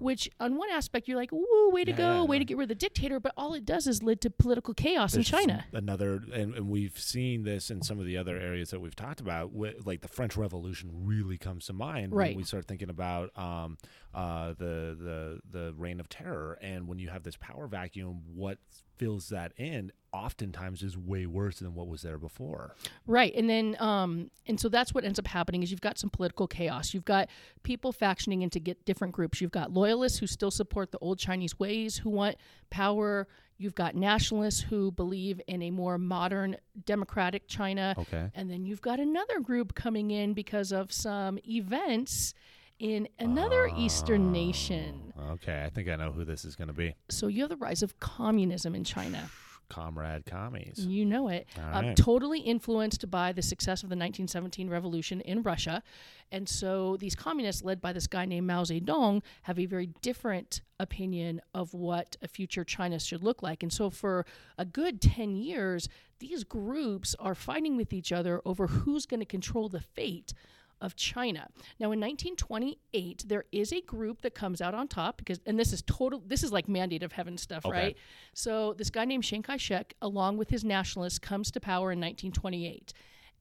Which, 0.00 0.28
on 0.40 0.56
one 0.56 0.70
aspect, 0.70 1.08
you're 1.08 1.16
like, 1.16 1.32
"Ooh, 1.32 1.70
way 1.72 1.84
to 1.84 1.90
Yeah, 1.92 1.96
go, 1.96 2.14
yeah, 2.16 2.22
way 2.24 2.38
to 2.38 2.44
get 2.44 2.56
rid 2.56 2.64
of 2.64 2.68
the 2.70 2.74
dictator," 2.74 3.20
but 3.20 3.32
all 3.36 3.54
it 3.54 3.64
does 3.64 3.86
is 3.86 4.02
lead 4.02 4.20
to 4.22 4.30
political 4.30 4.74
chaos 4.74 5.14
in 5.14 5.18
There's 5.18 5.28
China. 5.30 5.64
Another, 5.72 6.22
and, 6.32 6.54
and 6.54 6.68
we've 6.68 6.98
seen 6.98 7.44
this 7.44 7.70
in 7.70 7.82
some 7.82 7.98
of 7.98 8.06
the 8.06 8.16
other 8.16 8.36
areas 8.36 8.70
that 8.70 8.80
we've 8.80 8.96
talked 8.96 9.20
about. 9.20 9.52
wi- 9.52 9.76
Like 9.84 10.00
the 10.00 10.08
French 10.08 10.36
Revolution 10.36 10.90
really 11.04 11.38
comes 11.38 11.66
to 11.66 11.72
mind 11.72 12.12
Right. 12.12 12.30
when 12.30 12.38
we 12.38 12.44
start 12.44 12.66
thinking 12.66 12.90
about 12.90 13.36
um, 13.38 13.76
uh, 14.14 14.48
the 14.54 14.96
the 14.98 15.40
the 15.58 15.74
reign 15.76 16.00
of 16.00 16.08
terror. 16.08 16.58
And 16.60 16.88
when 16.88 16.98
you 16.98 17.08
have 17.10 17.22
this 17.22 17.36
power 17.36 17.66
vacuum, 17.66 18.22
what 18.34 18.58
fills 18.96 19.28
that 19.30 19.52
in 19.56 19.92
oftentimes 20.12 20.82
is 20.82 20.96
way 20.96 21.26
worse 21.26 21.58
than 21.58 21.74
what 21.74 21.88
was 21.88 22.02
there 22.02 22.18
before. 22.18 22.74
Right. 23.06 23.34
And 23.34 23.48
then 23.48 23.76
um 23.80 24.30
and 24.46 24.58
so 24.58 24.68
that's 24.68 24.94
what 24.94 25.04
ends 25.04 25.18
up 25.18 25.26
happening 25.26 25.62
is 25.62 25.70
you've 25.70 25.80
got 25.80 25.98
some 25.98 26.10
political 26.10 26.46
chaos. 26.46 26.94
You've 26.94 27.04
got 27.04 27.28
people 27.62 27.92
factioning 27.92 28.42
into 28.42 28.60
get 28.60 28.84
different 28.84 29.14
groups. 29.14 29.40
You've 29.40 29.50
got 29.50 29.72
loyalists 29.72 30.18
who 30.18 30.26
still 30.26 30.50
support 30.50 30.92
the 30.92 30.98
old 30.98 31.18
Chinese 31.18 31.58
ways, 31.58 31.98
who 31.98 32.10
want 32.10 32.36
power. 32.70 33.28
You've 33.58 33.74
got 33.74 33.94
nationalists 33.94 34.60
who 34.60 34.90
believe 34.90 35.40
in 35.46 35.62
a 35.62 35.70
more 35.70 35.98
modern 35.98 36.56
democratic 36.86 37.46
China. 37.46 37.94
Okay. 37.98 38.30
And 38.34 38.50
then 38.50 38.64
you've 38.64 38.80
got 38.80 39.00
another 39.00 39.38
group 39.40 39.74
coming 39.74 40.10
in 40.10 40.32
because 40.32 40.72
of 40.72 40.90
some 40.92 41.38
events 41.46 42.32
in 42.80 43.06
another 43.18 43.70
Eastern 43.76 44.32
nation. 44.32 45.12
Okay, 45.32 45.62
I 45.64 45.68
think 45.68 45.88
I 45.88 45.96
know 45.96 46.12
who 46.12 46.24
this 46.24 46.46
is 46.46 46.56
going 46.56 46.68
to 46.68 46.74
be. 46.74 46.94
So 47.10 47.26
you 47.26 47.42
have 47.42 47.50
the 47.50 47.56
rise 47.58 47.82
of 47.82 48.00
communism 48.00 48.74
in 48.74 48.84
China. 48.84 49.30
Comrade 49.70 50.26
commies. 50.26 50.84
You 50.86 51.06
know 51.06 51.28
it. 51.28 51.46
Um, 51.56 51.86
right. 51.86 51.96
totally 51.96 52.40
influenced 52.40 53.10
by 53.10 53.32
the 53.32 53.40
success 53.40 53.82
of 53.82 53.88
the 53.88 53.94
1917 53.96 54.68
revolution 54.68 55.22
in 55.22 55.42
Russia. 55.42 55.82
And 56.30 56.48
so 56.48 56.96
these 56.98 57.14
communists, 57.14 57.64
led 57.64 57.80
by 57.80 57.92
this 57.92 58.06
guy 58.06 58.26
named 58.26 58.46
Mao 58.46 58.64
Zedong, 58.64 59.22
have 59.42 59.58
a 59.58 59.66
very 59.66 59.86
different 60.02 60.60
opinion 60.78 61.40
of 61.54 61.72
what 61.72 62.16
a 62.20 62.28
future 62.28 62.64
China 62.64 62.98
should 63.00 63.22
look 63.22 63.42
like. 63.42 63.62
And 63.62 63.72
so 63.72 63.90
for 63.90 64.26
a 64.58 64.64
good 64.64 65.00
10 65.00 65.36
years, 65.36 65.88
these 66.18 66.44
groups 66.44 67.16
are 67.18 67.34
fighting 67.34 67.76
with 67.76 67.92
each 67.92 68.12
other 68.12 68.42
over 68.44 68.66
who's 68.66 69.06
going 69.06 69.20
to 69.20 69.26
control 69.26 69.68
the 69.68 69.80
fate 69.80 70.34
of 70.80 70.96
China. 70.96 71.48
Now 71.78 71.92
in 71.92 72.00
1928 72.00 73.24
there 73.26 73.44
is 73.52 73.72
a 73.72 73.80
group 73.82 74.22
that 74.22 74.34
comes 74.34 74.60
out 74.60 74.74
on 74.74 74.88
top 74.88 75.16
because 75.18 75.40
and 75.46 75.58
this 75.58 75.72
is 75.72 75.82
total 75.82 76.22
this 76.26 76.42
is 76.42 76.52
like 76.52 76.68
mandate 76.68 77.02
of 77.02 77.12
heaven 77.12 77.36
stuff, 77.38 77.64
Okay. 77.66 77.76
right? 77.78 77.96
So 78.34 78.74
this 78.74 78.90
guy 78.90 79.04
named 79.04 79.24
Chiang 79.24 79.42
Kai-shek 79.42 79.94
along 80.02 80.36
with 80.38 80.50
his 80.50 80.64
nationalists 80.64 81.18
comes 81.18 81.50
to 81.52 81.60
power 81.60 81.92
in 81.92 81.98
1928. 82.00 82.92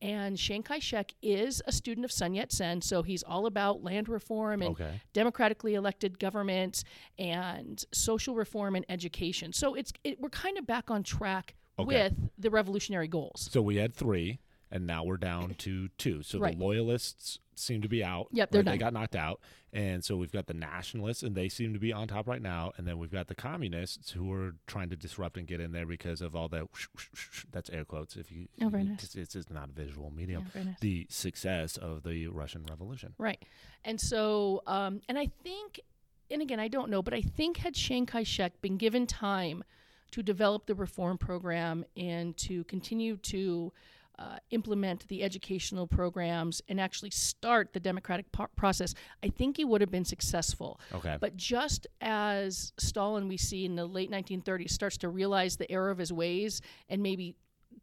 And 0.01 0.37
Chiang 0.37 0.63
Kai-shek 0.63 1.13
is 1.21 1.61
a 1.67 1.73
student 1.73 2.05
of 2.05 2.11
Sun 2.11 2.33
Yat-sen, 2.33 2.81
so 2.81 3.03
he's 3.03 3.21
all 3.21 3.45
about 3.45 3.83
land 3.83 4.07
reform 4.07 4.61
and 4.61 4.71
Okay. 4.71 5.01
democratically 5.11 5.75
elected 5.75 6.19
government 6.19 6.85
and 7.17 7.83
social 7.91 8.33
reform 8.33 8.75
and 8.77 8.85
education. 8.87 9.51
So 9.51 9.73
it's 9.75 9.91
it, 10.05 10.19
we're 10.21 10.29
kind 10.29 10.57
of 10.57 10.65
back 10.65 10.89
on 10.89 11.03
track 11.03 11.55
Okay. 11.77 11.85
with 11.87 12.13
the 12.37 12.49
revolutionary 12.49 13.07
goals. 13.09 13.49
So 13.51 13.61
we 13.61 13.75
had 13.77 13.93
three, 13.93 14.39
and 14.71 14.85
now 14.87 15.03
we're 15.03 15.17
down 15.17 15.55
to 15.59 15.89
two. 15.97 16.23
So 16.23 16.39
Right. 16.39 16.57
the 16.57 16.63
loyalists 16.63 17.39
seem 17.55 17.81
to 17.81 17.89
be 17.89 18.03
out. 18.03 18.27
Yep, 18.31 18.51
they're 18.51 18.63
right? 18.63 18.71
They 18.73 18.77
got 18.77 18.93
knocked 18.93 19.15
out, 19.17 19.41
and 19.73 20.03
so 20.05 20.15
we've 20.15 20.31
got 20.31 20.47
the 20.47 20.53
nationalists, 20.53 21.23
and 21.23 21.35
they 21.35 21.49
seem 21.49 21.73
to 21.73 21.79
be 21.79 21.91
on 21.91 22.07
top 22.07 22.25
right 22.27 22.41
now. 22.41 22.71
And 22.77 22.87
then 22.87 22.97
we've 22.97 23.11
got 23.11 23.27
the 23.27 23.35
communists 23.35 24.11
who 24.11 24.31
are 24.31 24.55
trying 24.65 24.89
to 24.91 24.95
disrupt 24.95 25.37
and 25.37 25.45
get 25.45 25.59
in 25.59 25.71
there 25.73 25.85
because 25.85 26.21
of 26.21 26.35
all 26.35 26.47
that. 26.49 26.67
That's 27.51 27.69
air 27.69 27.83
quotes. 27.85 28.15
If 28.15 28.31
you, 28.31 28.47
Oh, 28.61 28.69
very 28.69 28.83
nice. 28.83 29.15
It's, 29.15 29.35
it's 29.35 29.49
not 29.49 29.69
a 29.69 29.71
visual 29.73 30.09
medium. 30.11 30.45
Yeah, 30.55 30.63
nice. 30.63 30.79
The 30.79 31.07
success 31.09 31.75
of 31.77 32.03
the 32.03 32.27
Russian 32.27 32.65
Revolution. 32.69 33.13
Right. 33.17 33.43
And 33.83 33.99
so, 33.99 34.61
um, 34.67 35.01
and 35.09 35.17
I 35.19 35.27
think, 35.43 35.81
and 36.31 36.41
again, 36.41 36.59
I 36.59 36.67
don't 36.69 36.89
know, 36.89 37.01
but 37.01 37.13
I 37.13 37.21
think 37.21 37.57
had 37.57 37.73
Chiang 37.73 38.05
Kai 38.05 38.23
shek 38.23 38.61
been 38.61 38.77
given 38.77 39.05
time 39.07 39.63
to 40.11 40.23
develop 40.23 40.65
the 40.65 40.75
reform 40.75 41.17
program 41.17 41.83
and 41.97 42.35
to 42.37 42.63
continue 42.65 43.17
to 43.17 43.71
uh, 44.19 44.37
implement 44.51 45.07
the 45.07 45.23
educational 45.23 45.87
programs 45.87 46.61
and 46.67 46.79
actually 46.79 47.09
start 47.09 47.71
the 47.71 47.79
democratic 47.79 48.29
po- 48.33 48.47
process, 48.57 48.93
I 49.23 49.29
think 49.29 49.55
he 49.57 49.63
would 49.63 49.79
have 49.79 49.89
been 49.91 50.03
successful. 50.05 50.77
Okay. 50.93 51.17
But 51.21 51.37
just 51.37 51.87
as 52.01 52.73
Stalin, 52.77 53.29
we 53.29 53.37
see 53.37 53.63
in 53.65 53.75
the 53.75 53.85
late 53.85 54.11
1930s, 54.11 54.71
starts 54.71 54.97
to 54.97 55.09
realize 55.09 55.55
the 55.55 55.71
error 55.71 55.89
of 55.89 55.97
his 55.97 56.11
ways 56.11 56.61
and 56.89 57.01
maybe 57.01 57.35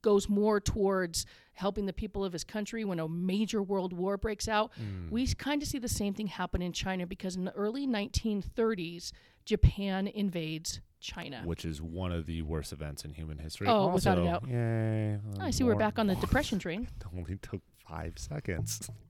goes 0.03 0.29
more 0.29 0.61
towards 0.61 1.25
helping 1.55 1.87
the 1.87 1.93
people 1.93 2.23
of 2.23 2.35
his 2.35 2.45
country 2.45 2.85
when 2.85 3.01
a 3.01 3.09
major 3.09 3.63
world 3.63 3.95
war 3.95 4.19
breaks 4.19 4.47
out, 4.47 4.71
Hmm. 4.77 5.09
we 5.11 5.27
kind 5.35 5.63
of 5.63 5.69
see 5.69 5.79
the 5.79 5.89
same 5.89 6.13
thing 6.13 6.27
happen 6.27 6.61
in 6.61 6.73
China 6.73 7.07
because 7.07 7.35
in 7.37 7.47
the 7.47 7.53
early 7.53 7.87
1930s, 7.87 9.11
Japan 9.47 10.07
invades 10.07 10.81
China. 11.07 11.43
Which 11.45 11.65
is 11.65 11.81
one 11.81 12.13
of 12.13 12.27
the 12.27 12.43
worst 12.43 12.73
events 12.73 13.05
in 13.05 13.13
human 13.13 13.39
history. 13.39 13.67
Oh, 13.69 13.89
without 13.89 14.19
a 14.19 14.25
doubt. 14.25 14.45
Yay. 14.49 15.19
I 15.41 15.51
see 15.51 15.65
we're 15.65 15.75
back 15.77 15.99
on 15.99 16.07
the 16.07 16.17
depression 16.17 16.59
train. 16.59 16.89
It 17.01 17.07
only 17.17 17.37
took 17.37 17.63
five 17.89 18.15
seconds. 18.19 18.91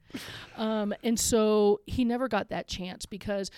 Um, 0.56 0.94
and 1.02 1.18
so 1.18 1.80
he 1.86 2.04
never 2.04 2.28
got 2.28 2.48
that 2.50 2.68
chance 2.68 3.04
because, 3.06 3.50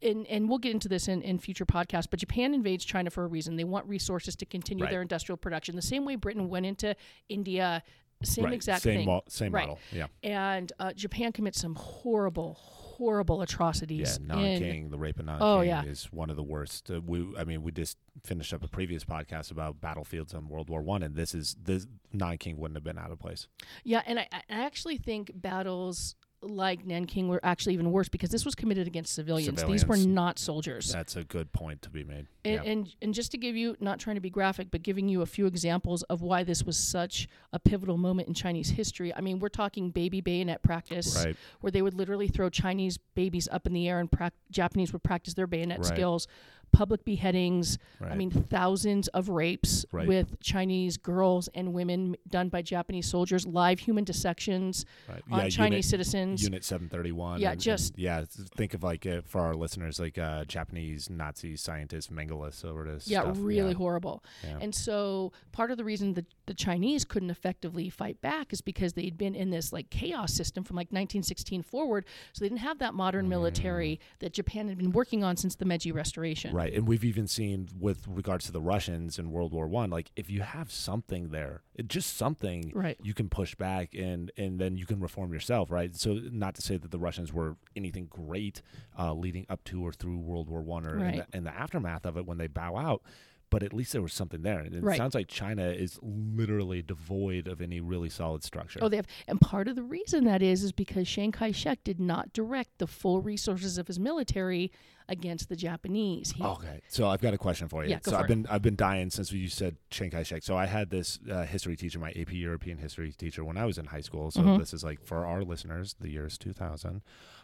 and, 0.00 0.26
and 0.28 0.48
we'll 0.48 0.58
get 0.58 0.72
into 0.72 0.88
this 0.88 1.08
in, 1.08 1.20
in 1.22 1.38
future 1.38 1.66
podcasts, 1.66 2.06
but 2.08 2.20
Japan 2.20 2.54
invades 2.54 2.84
China 2.84 3.10
for 3.10 3.24
a 3.24 3.26
reason. 3.26 3.56
They 3.56 3.64
want 3.64 3.86
resources 3.86 4.36
to 4.36 4.46
continue 4.46 4.84
Right. 4.84 4.92
their 4.92 5.02
industrial 5.02 5.36
production. 5.36 5.74
The 5.74 5.82
same 5.82 6.04
way 6.04 6.14
Britain 6.14 6.48
went 6.48 6.66
into 6.66 6.94
India, 7.28 7.82
same 8.22 8.44
right. 8.44 8.54
exact 8.54 8.82
same 8.82 8.98
thing. 8.98 9.06
mo- 9.06 9.22
same 9.28 9.52
Right. 9.52 9.62
model. 9.68 9.80
Yeah. 9.92 10.06
and 10.22 10.72
uh, 10.78 10.92
Japan 10.92 11.32
commits 11.32 11.60
some 11.60 11.74
horrible, 11.74 12.58
horrible 12.98 13.38
Yeah, 13.38 13.44
atrocities. 13.44 14.16
in- 14.18 14.26
Nanking, 14.26 14.90
the 14.90 14.98
rape 14.98 15.18
of 15.18 15.26
Nanking 15.26 15.42
Oh, 15.46 15.60
yeah. 15.62 15.84
is 15.84 16.04
one 16.12 16.28
of 16.30 16.36
the 16.36 16.42
worst. 16.42 16.90
Uh, 16.90 17.00
we, 17.00 17.26
I 17.38 17.44
mean, 17.44 17.62
we 17.62 17.72
just 17.72 17.96
finished 18.24 18.52
up 18.52 18.62
a 18.62 18.68
previous 18.68 19.04
podcast 19.04 19.50
about 19.50 19.80
battlefields 19.80 20.34
on 20.34 20.48
World 20.48 20.68
War 20.68 20.82
One, 20.82 21.02
and 21.02 21.14
this 21.14 21.34
is 21.34 21.56
this 21.62 21.86
Nanking 22.12 22.58
wouldn't 22.58 22.76
have 22.76 22.84
been 22.84 22.98
out 22.98 23.10
of 23.10 23.18
place. 23.18 23.46
Yeah, 23.84 24.02
and 24.06 24.18
I, 24.18 24.28
I 24.32 24.42
actually 24.48 24.98
think 24.98 25.30
battles 25.34 26.16
like 26.40 26.86
Nanking 26.86 27.28
were 27.28 27.40
actually 27.42 27.74
even 27.74 27.90
worse 27.90 28.08
because 28.08 28.30
this 28.30 28.44
was 28.44 28.54
committed 28.54 28.86
against 28.86 29.12
civilians. 29.14 29.62
These 29.64 29.84
were 29.86 29.96
not 29.96 30.38
soldiers. 30.38 30.92
That's 30.92 31.16
a 31.16 31.24
good 31.24 31.52
point 31.52 31.82
to 31.82 31.90
be 31.90 32.04
made. 32.04 32.26
And, 32.44 32.54
yeah. 32.64 32.70
and 32.70 32.94
and 33.02 33.14
just 33.14 33.32
to 33.32 33.38
give 33.38 33.56
you, 33.56 33.76
not 33.80 33.98
trying 33.98 34.14
to 34.16 34.20
be 34.20 34.30
graphic, 34.30 34.68
but 34.70 34.82
giving 34.82 35.08
you 35.08 35.22
a 35.22 35.26
few 35.26 35.46
examples 35.46 36.04
of 36.04 36.22
why 36.22 36.44
this 36.44 36.62
was 36.62 36.76
such 36.76 37.28
a 37.52 37.58
pivotal 37.58 37.96
moment 37.98 38.28
in 38.28 38.34
Chinese 38.34 38.70
history. 38.70 39.12
I 39.14 39.20
mean, 39.20 39.40
we're 39.40 39.48
talking 39.48 39.90
baby 39.90 40.20
bayonet 40.20 40.62
practice, 40.62 41.24
Right. 41.24 41.36
where 41.60 41.70
they 41.72 41.82
would 41.82 41.94
literally 41.94 42.28
throw 42.28 42.48
Chinese 42.50 42.98
babies 43.14 43.48
up 43.50 43.66
in 43.66 43.72
the 43.72 43.88
air, 43.88 43.98
and 43.98 44.10
prac- 44.10 44.34
Japanese 44.50 44.92
would 44.92 45.02
practice 45.02 45.34
their 45.34 45.46
bayonet 45.48 45.78
Right. 45.78 45.86
skills. 45.86 46.28
Public 46.72 47.04
beheadings. 47.04 47.78
I 48.00 48.14
mean, 48.14 48.30
thousands 48.30 49.08
of 49.08 49.28
rapes 49.28 49.84
Right. 49.92 50.06
with 50.06 50.38
Chinese 50.40 50.96
girls 50.96 51.48
and 51.54 51.72
women 51.72 52.16
done 52.28 52.48
by 52.48 52.62
Japanese 52.62 53.06
soldiers. 53.08 53.46
Live 53.46 53.80
human 53.80 54.04
dissections 54.04 54.84
Right. 55.08 55.22
on 55.30 55.38
Yeah, 55.40 55.48
Chinese 55.48 55.72
unit, 55.72 55.84
citizens. 55.84 56.42
Unit 56.42 56.64
731. 56.64 57.40
Yeah, 57.40 57.48
and- 57.48 57.52
and, 57.54 57.60
just- 57.60 57.98
yeah. 57.98 58.24
Think 58.56 58.74
of 58.74 58.82
like 58.82 59.06
uh, 59.06 59.22
for 59.24 59.40
our 59.40 59.54
listeners, 59.54 59.98
like 59.98 60.18
uh, 60.18 60.44
Japanese 60.44 61.10
Nazi 61.10 61.56
scientist 61.56 62.12
Mengele 62.12 62.52
sort 62.52 62.88
of 62.88 63.06
yeah, 63.06 63.22
stuff. 63.22 63.36
really 63.40 63.70
yeah. 63.70 63.74
horrible. 63.76 64.22
Yeah. 64.44 64.58
And 64.60 64.74
so 64.74 65.32
part 65.52 65.70
of 65.70 65.76
the 65.78 65.84
reason 65.84 66.14
that 66.14 66.26
the 66.46 66.54
Chinese 66.54 67.04
couldn't 67.04 67.30
effectively 67.30 67.88
fight 67.90 68.20
back 68.20 68.52
is 68.52 68.60
because 68.60 68.92
they'd 68.94 69.16
been 69.18 69.34
in 69.34 69.50
this 69.50 69.72
like 69.72 69.90
chaos 69.90 70.32
system 70.32 70.64
from 70.64 70.76
like 70.76 70.88
1916 70.88 71.62
forward. 71.62 72.04
So 72.32 72.44
they 72.44 72.48
didn't 72.48 72.60
have 72.60 72.78
that 72.78 72.94
modern 72.94 73.28
military 73.28 74.00
that 74.20 74.32
Japan 74.32 74.68
had 74.68 74.78
been 74.78 74.92
working 74.92 75.24
on 75.24 75.36
since 75.36 75.54
the 75.56 75.64
Meiji 75.64 75.92
Restoration. 75.92 76.54
Right, 76.58 76.74
and 76.74 76.88
we've 76.88 77.04
even 77.04 77.26
seen 77.28 77.68
with 77.78 78.06
regards 78.08 78.46
to 78.46 78.52
the 78.52 78.60
Russians 78.60 79.18
in 79.18 79.30
World 79.30 79.52
War 79.52 79.68
One, 79.68 79.90
like 79.90 80.10
if 80.16 80.28
you 80.28 80.42
have 80.42 80.72
something 80.72 81.28
there, 81.28 81.62
it, 81.74 81.88
just 81.88 82.16
something, 82.16 82.72
Right. 82.74 82.98
you 83.02 83.14
can 83.14 83.28
push 83.28 83.54
back 83.54 83.94
and 83.94 84.30
and 84.36 84.58
then 84.60 84.76
you 84.76 84.84
can 84.84 84.98
reform 85.00 85.32
yourself, 85.32 85.70
right? 85.70 85.94
So 85.94 86.14
not 86.32 86.54
to 86.56 86.62
say 86.62 86.76
that 86.76 86.90
the 86.90 86.98
Russians 86.98 87.32
were 87.32 87.56
anything 87.76 88.06
great 88.10 88.60
uh, 88.98 89.14
leading 89.14 89.46
up 89.48 89.62
to 89.64 89.86
or 89.86 89.92
through 89.92 90.18
World 90.18 90.48
War 90.48 90.62
One 90.62 90.84
or 90.86 90.98
in, 90.98 91.16
the, 91.18 91.26
in 91.38 91.44
the 91.44 91.54
aftermath 91.54 92.04
of 92.04 92.16
it 92.16 92.26
when 92.26 92.38
they 92.38 92.48
bow 92.48 92.76
out. 92.76 93.02
But 93.50 93.62
at 93.62 93.72
least 93.72 93.92
there 93.92 94.02
was 94.02 94.12
something 94.12 94.42
there. 94.42 94.58
And 94.60 94.74
it 94.74 94.82
Right. 94.82 94.96
sounds 94.98 95.14
like 95.14 95.26
China 95.26 95.68
is 95.70 95.98
literally 96.02 96.82
devoid 96.82 97.48
of 97.48 97.62
any 97.62 97.80
really 97.80 98.10
solid 98.10 98.44
structure. 98.44 98.78
Oh, 98.82 98.88
they 98.90 98.96
have, 98.96 99.06
and 99.26 99.40
part 99.40 99.68
of 99.68 99.76
the 99.76 99.82
reason 99.82 100.24
that 100.24 100.42
is 100.42 100.62
is 100.62 100.72
because 100.72 101.08
Chiang 101.08 101.32
Kai-shek 101.32 101.82
did 101.82 101.98
not 101.98 102.32
direct 102.34 102.76
the 102.78 102.86
full 102.86 103.22
resources 103.22 103.78
of 103.78 103.86
his 103.86 103.98
military 103.98 104.70
against 105.08 105.48
the 105.48 105.56
Japanese. 105.56 106.32
He, 106.32 106.44
Okay, 106.44 106.82
so 106.88 107.08
I've 107.08 107.22
got 107.22 107.32
a 107.32 107.38
question 107.38 107.68
for 107.68 107.82
you. 107.84 107.90
Yeah, 107.90 108.00
so 108.02 108.16
I've 108.16 108.26
it. 108.26 108.28
been 108.28 108.46
I've 108.50 108.60
been 108.60 108.76
dying 108.76 109.08
since 109.08 109.32
you 109.32 109.48
said 109.48 109.76
Chiang 109.88 110.10
Kai-shek. 110.10 110.42
So 110.42 110.54
I 110.54 110.66
had 110.66 110.90
this 110.90 111.18
uh, 111.30 111.44
history 111.44 111.76
teacher, 111.76 111.98
my 111.98 112.10
AP 112.10 112.32
European 112.32 112.76
history 112.76 113.12
teacher, 113.12 113.42
when 113.44 113.56
I 113.56 113.64
was 113.64 113.78
in 113.78 113.86
high 113.86 114.02
school. 114.02 114.30
So 114.30 114.42
Mhm. 114.42 114.58
this 114.58 114.74
is 114.74 114.84
like 114.84 115.00
for 115.06 115.24
our 115.24 115.42
listeners, 115.42 115.96
the 115.98 116.10
year 116.10 116.26
is 116.26 116.36
2000. 116.36 117.00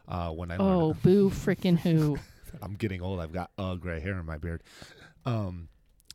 Uh, 0.07 0.31
when 0.33 0.51
I 0.51 0.57
Oh, 0.59 0.89
learned, 0.89 1.03
boo 1.03 1.31
freaking 1.31 1.79
who. 1.79 2.19
I'm 2.63 2.75
getting 2.75 3.01
old. 3.01 3.21
I've 3.21 3.33
got 3.33 3.51
uh, 3.57 3.77
gray 3.77 4.01
hair 4.01 4.19
in 4.19 4.27
my 4.27 4.37
beard. 4.37 4.63
Um, 5.25 5.69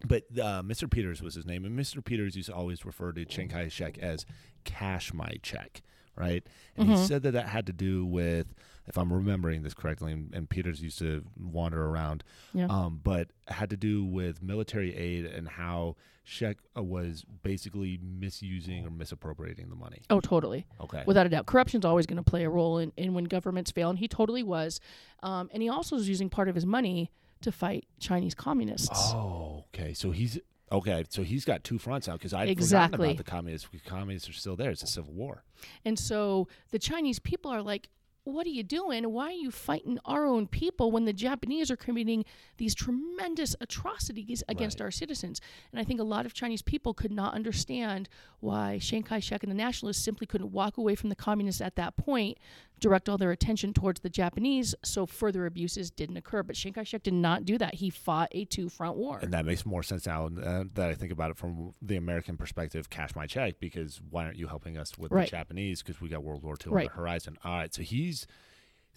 but 0.08 0.24
uh, 0.38 0.62
Mr. 0.64 0.90
Peters 0.90 1.22
was 1.22 1.36
his 1.36 1.46
name, 1.46 1.66
and 1.66 1.78
Mr. 1.78 2.04
Peters 2.04 2.36
used 2.36 2.50
to 2.50 2.56
always 2.56 2.86
refer 2.86 3.12
to 3.12 3.26
Chiang 3.26 3.50
Kai-shek 3.50 3.98
as 3.98 4.26
"cash 4.64 5.14
my 5.14 5.32
check," 5.44 5.82
right? 6.16 6.46
And 6.78 6.88
he 6.90 6.96
Mhm. 6.96 7.08
said 7.08 7.24
that 7.24 7.32
that 7.32 7.48
had 7.50 7.66
to 7.68 7.74
do 7.74 8.06
with, 8.06 8.54
if 8.88 8.98
I'm 8.98 9.12
remembering 9.12 9.62
this 9.64 9.74
correctly, 9.74 10.12
and, 10.14 10.34
and 10.34 10.50
Peters 10.50 10.82
used 10.82 11.00
to 11.00 11.24
wander 11.38 11.86
around, 11.86 12.24
Yeah. 12.54 12.68
um, 12.68 13.00
but 13.04 13.30
had 13.48 13.70
to 13.72 13.78
do 13.78 14.04
with 14.06 14.42
military 14.42 14.96
aid 14.96 15.26
and 15.26 15.48
how 15.50 15.96
Sheck 16.26 16.58
uh, 16.78 16.84
was 16.84 17.26
basically 17.42 18.00
misusing 18.02 18.86
or 18.86 18.92
misappropriating 18.92 19.70
the 19.70 19.76
money. 19.76 20.04
Oh, 20.12 20.20
totally. 20.20 20.68
Okay. 20.80 21.04
Without 21.08 21.26
a 21.26 21.30
doubt. 21.30 21.48
Corruption's 21.48 21.86
always 21.86 22.06
going 22.06 22.18
to 22.18 22.24
play 22.24 22.44
a 22.44 22.50
role 22.50 22.78
in, 22.78 22.92
in 22.98 23.14
when 23.16 23.24
governments 23.24 23.72
fail, 23.72 23.90
and 23.90 23.98
he 23.98 24.08
totally 24.08 24.44
was. 24.44 24.80
Um, 25.24 25.50
and 25.52 25.64
he 25.64 25.70
also 25.70 25.96
was 25.96 26.08
using 26.08 26.30
part 26.30 26.48
of 26.48 26.54
his 26.56 26.66
money 26.68 27.10
to 27.42 27.52
fight 27.52 27.86
Chinese 28.00 28.34
communists. 28.36 28.90
Oh, 29.14 29.66
okay. 29.74 29.94
So 29.94 30.12
he's 30.12 30.40
okay. 30.72 31.04
So 31.10 31.24
he's 31.24 31.46
got 31.46 31.64
two 31.64 31.78
fronts 31.80 32.08
now 32.08 32.14
because 32.14 32.34
I'd 32.34 32.50
Exactly. 32.50 32.98
forgotten 32.98 33.06
about 33.16 33.18
the 33.26 33.32
communists. 33.32 33.68
The 33.72 33.80
communists 33.80 34.30
are 34.30 34.34
still 34.34 34.56
there. 34.56 34.72
It's 34.72 34.84
a 34.84 34.88
civil 34.88 35.14
war. 35.14 35.44
And 35.86 35.98
so 35.98 36.48
the 36.72 36.80
Chinese 36.80 37.20
people 37.20 37.52
are 37.52 37.62
like, 37.62 37.90
what 38.26 38.46
are 38.46 38.50
you 38.52 38.62
doing? 38.62 39.06
Why 39.12 39.28
are 39.28 39.32
you 39.32 39.50
fighting 39.50 39.98
our 40.06 40.24
own 40.28 40.46
people 40.46 40.92
when 40.92 41.06
the 41.06 41.14
Japanese 41.14 41.72
are 41.72 41.76
committing 41.78 42.26
these 42.58 42.76
tremendous 42.76 43.56
atrocities 43.60 44.44
against 44.48 44.80
Right. 44.80 44.86
our 44.86 44.92
citizens? 44.92 45.42
And 45.72 45.80
I 45.80 45.84
think 45.84 46.00
a 46.00 46.04
lot 46.04 46.28
of 46.28 46.34
Chinese 46.34 46.62
people 46.62 46.94
could 46.94 47.12
not 47.12 47.34
understand 47.34 48.08
why 48.40 48.78
Chiang 48.80 49.02
Kai 49.04 49.20
shek 49.20 49.42
and 49.42 49.52
the 49.52 49.56
nationalists 49.56 50.04
simply 50.04 50.28
couldn't 50.28 50.52
walk 50.52 50.78
away 50.78 50.94
from 50.94 51.10
the 51.10 51.16
communists 51.16 51.62
at 51.62 51.76
that 51.78 51.96
point, 51.98 52.38
direct 52.80 53.10
all 53.10 53.18
their 53.18 53.32
attention 53.32 53.74
towards 53.74 54.02
the 54.02 54.10
Japanese 54.10 54.74
so 54.84 55.06
further 55.06 55.46
abuses 55.46 55.92
didn't 55.92 56.18
occur. 56.18 56.44
But 56.44 56.56
Chiang 56.56 56.74
Kai 56.74 56.84
shek 56.84 57.04
did 57.04 57.14
not 57.14 57.46
do 57.46 57.58
that. 57.58 57.76
He 57.76 57.90
fought 57.90 58.30
a 58.32 58.46
two 58.46 58.70
front 58.70 58.98
war. 58.98 59.20
And 59.22 59.34
that 59.34 59.46
makes 59.46 59.66
more 59.66 59.84
sense 59.84 60.06
now 60.06 60.28
uh, 60.28 60.64
that 60.74 60.90
I 60.90 60.94
think 60.96 61.12
about 61.12 61.32
it 61.32 61.38
from 61.38 61.74
the 61.82 61.98
American 61.98 62.38
perspective. 62.38 62.90
Cash 62.90 63.16
my 63.16 63.28
check 63.28 63.60
because 63.60 64.00
why 64.10 64.26
aren't 64.26 64.38
you 64.38 64.48
helping 64.48 64.78
us 64.78 64.98
with 64.98 65.12
Right. 65.12 65.26
the 65.28 65.32
Japanese? 65.32 65.82
Because 65.84 66.02
we 66.02 66.10
got 66.10 66.24
World 66.24 66.44
War 66.44 66.56
II 66.66 66.72
Right. 66.74 66.88
on 66.90 66.96
the 66.96 67.02
horizon. 67.02 67.38
All 67.44 67.52
right. 67.58 67.74
So 67.74 67.82
he's 67.82 68.28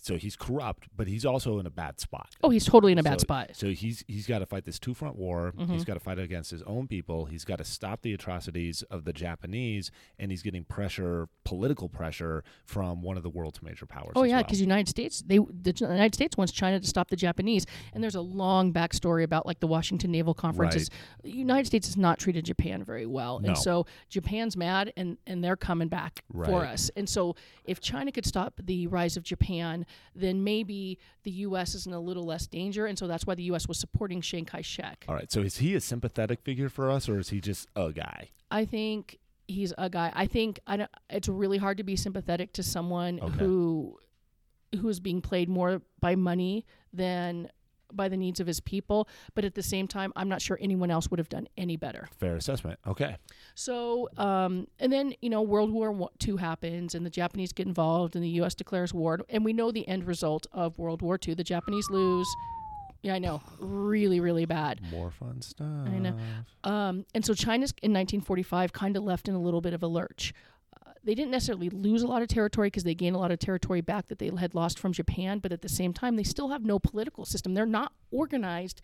so 0.02 0.16
he's 0.16 0.34
corrupt, 0.34 0.88
but 0.96 1.06
he's 1.06 1.24
also 1.24 1.60
in 1.60 1.66
a 1.66 1.70
bad 1.70 2.00
spot. 2.00 2.30
oh, 2.42 2.50
he's 2.50 2.64
totally 2.64 2.90
in 2.90 2.98
a 2.98 3.04
bad 3.04 3.20
so, 3.20 3.22
spot. 3.22 3.50
So 3.54 3.68
he's 3.68 4.04
he's 4.08 4.26
got 4.26 4.40
to 4.40 4.46
fight 4.46 4.64
this 4.64 4.80
two 4.80 4.94
front 4.94 5.16
war. 5.16 5.54
Mm-hmm. 5.56 5.72
He's 5.72 5.84
got 5.84 5.94
to 5.94 6.00
fight 6.00 6.18
against 6.18 6.50
his 6.50 6.60
own 6.62 6.88
people. 6.88 7.26
He's 7.26 7.44
got 7.44 7.58
to 7.58 7.64
stop 7.64 8.02
the 8.02 8.12
atrocities 8.12 8.82
of 8.90 9.04
the 9.04 9.12
Japanese, 9.12 9.92
and 10.18 10.32
he's 10.32 10.42
getting 10.42 10.64
pressure, 10.64 11.28
political 11.44 11.88
pressure, 11.88 12.42
from 12.64 13.00
one 13.00 13.16
of 13.16 13.22
the 13.22 13.30
world's 13.30 13.62
major 13.62 13.86
powers. 13.86 14.12
Oh 14.16 14.24
yeah, 14.24 14.34
well. 14.34 14.42
because 14.42 14.60
United 14.60 14.88
States, 14.88 15.22
they 15.24 15.38
the 15.38 15.72
United 15.78 16.14
States 16.14 16.36
wants 16.36 16.52
China 16.52 16.80
to 16.80 16.86
stop 16.86 17.08
the 17.08 17.16
Japanese, 17.16 17.64
and 17.94 18.02
there's 18.02 18.16
a 18.16 18.20
long 18.20 18.72
backstory 18.72 19.22
about 19.22 19.46
like 19.46 19.60
the 19.60 19.68
Washington 19.68 20.10
Naval 20.10 20.34
Conferences. 20.34 20.90
The 21.22 21.30
United 21.30 21.66
States 21.66 21.86
has 21.86 21.96
not 21.96 22.18
treated 22.18 22.44
Japan 22.44 22.82
very 22.82 23.06
well, 23.06 23.38
No. 23.38 23.50
and 23.50 23.58
so 23.58 23.86
Japan's 24.08 24.56
mad, 24.56 24.92
and 24.96 25.16
and 25.28 25.44
they're 25.44 25.56
coming 25.56 25.86
back 25.86 26.24
for 26.44 26.64
us. 26.64 26.90
And 26.96 27.08
so 27.08 27.36
if 27.64 27.80
China 27.80 28.10
could 28.10 28.26
stop 28.26 28.54
the 28.64 28.88
rise 28.88 29.16
of 29.16 29.22
Japan, 29.22 29.86
then 30.14 30.44
maybe 30.44 30.98
the 31.22 31.30
U.S. 31.30 31.74
is 31.74 31.86
in 31.86 31.92
a 31.92 32.00
little 32.00 32.24
less 32.24 32.46
danger, 32.46 32.86
and 32.86 32.98
so 32.98 33.06
that's 33.06 33.26
why 33.26 33.34
the 33.34 33.44
U.S. 33.44 33.66
was 33.68 33.78
supporting 33.78 34.20
Chiang 34.20 34.44
Kai-shek. 34.44 35.04
All 35.08 35.14
right. 35.14 35.30
So 35.30 35.40
is 35.40 35.58
he 35.58 35.74
a 35.74 35.80
sympathetic 35.80 36.40
figure 36.42 36.68
for 36.68 36.90
us, 36.90 37.08
or 37.08 37.18
is 37.18 37.30
he 37.30 37.40
just 37.40 37.68
a 37.76 37.92
guy? 37.92 38.30
I 38.50 38.64
think 38.64 39.18
he's 39.48 39.72
a 39.78 39.88
guy. 39.90 40.12
I 40.14 40.26
think 40.26 40.60
I 40.66 40.76
don't, 40.76 40.90
it's 41.10 41.28
really 41.28 41.58
hard 41.58 41.78
to 41.78 41.84
be 41.84 41.96
sympathetic 41.96 42.52
to 42.54 42.62
someone 42.62 43.20
Okay. 43.20 43.38
who 43.38 43.98
who 44.80 44.88
is 44.88 45.00
being 45.00 45.20
played 45.20 45.48
more 45.50 45.82
by 46.00 46.14
money 46.16 46.64
than 46.94 47.48
by 47.96 48.08
the 48.08 48.16
needs 48.16 48.40
of 48.40 48.46
his 48.46 48.60
people. 48.60 49.08
But 49.34 49.44
at 49.44 49.54
the 49.54 49.62
same 49.62 49.86
time, 49.88 50.12
I'm 50.16 50.28
not 50.28 50.42
sure 50.42 50.58
anyone 50.60 50.90
else 50.90 51.10
would 51.10 51.18
have 51.18 51.28
done 51.28 51.48
any 51.56 51.76
better. 51.76 52.08
Fair 52.18 52.36
assessment. 52.36 52.78
Okay. 52.86 53.16
So, 53.54 54.08
um, 54.16 54.66
and 54.78 54.92
then 54.92 55.14
you 55.20 55.30
know, 55.30 55.42
World 55.42 55.70
War 55.72 55.92
Wa- 55.92 56.08
II 56.26 56.36
happens, 56.36 56.94
and 56.94 57.04
the 57.04 57.10
Japanese 57.10 57.52
get 57.52 57.66
involved, 57.66 58.14
and 58.16 58.24
the 58.24 58.30
U.S. 58.30 58.54
declares 58.54 58.92
war, 58.94 59.20
and 59.28 59.44
we 59.44 59.52
know 59.52 59.70
the 59.70 59.86
end 59.88 60.04
result 60.06 60.46
of 60.52 60.78
World 60.78 61.02
War 61.02 61.18
II. 61.26 61.34
The 61.34 61.44
Japanese 61.44 61.88
lose. 61.90 62.26
Yeah, 63.02 63.14
I 63.14 63.18
know, 63.18 63.42
really, 63.58 64.20
really 64.20 64.44
bad. 64.44 64.80
More 64.92 65.10
fun 65.10 65.42
stuff. 65.42 65.66
I 65.66 65.98
know. 65.98 66.16
Um, 66.62 67.04
and 67.14 67.24
so 67.24 67.34
China's 67.34 67.72
in 67.82 67.90
1945 67.92 68.72
kind 68.72 68.96
of 68.96 69.02
left 69.02 69.26
in 69.28 69.34
a 69.34 69.40
little 69.40 69.60
bit 69.60 69.74
of 69.74 69.82
a 69.82 69.88
lurch. 69.88 70.32
They 71.04 71.14
didn't 71.14 71.30
necessarily 71.32 71.68
lose 71.70 72.02
a 72.02 72.06
lot 72.06 72.22
of 72.22 72.28
territory 72.28 72.68
because 72.68 72.84
they 72.84 72.94
gained 72.94 73.16
a 73.16 73.18
lot 73.18 73.30
of 73.32 73.38
territory 73.38 73.80
back 73.80 74.06
that 74.08 74.18
they 74.18 74.30
had 74.38 74.54
lost 74.54 74.78
from 74.78 74.92
Japan, 74.92 75.38
but 75.40 75.52
at 75.52 75.62
the 75.62 75.68
same 75.68 75.92
time, 75.92 76.16
they 76.16 76.22
still 76.22 76.48
have 76.48 76.64
no 76.64 76.78
political 76.78 77.24
system. 77.24 77.54
They're 77.54 77.66
not 77.66 77.92
organized 78.10 78.80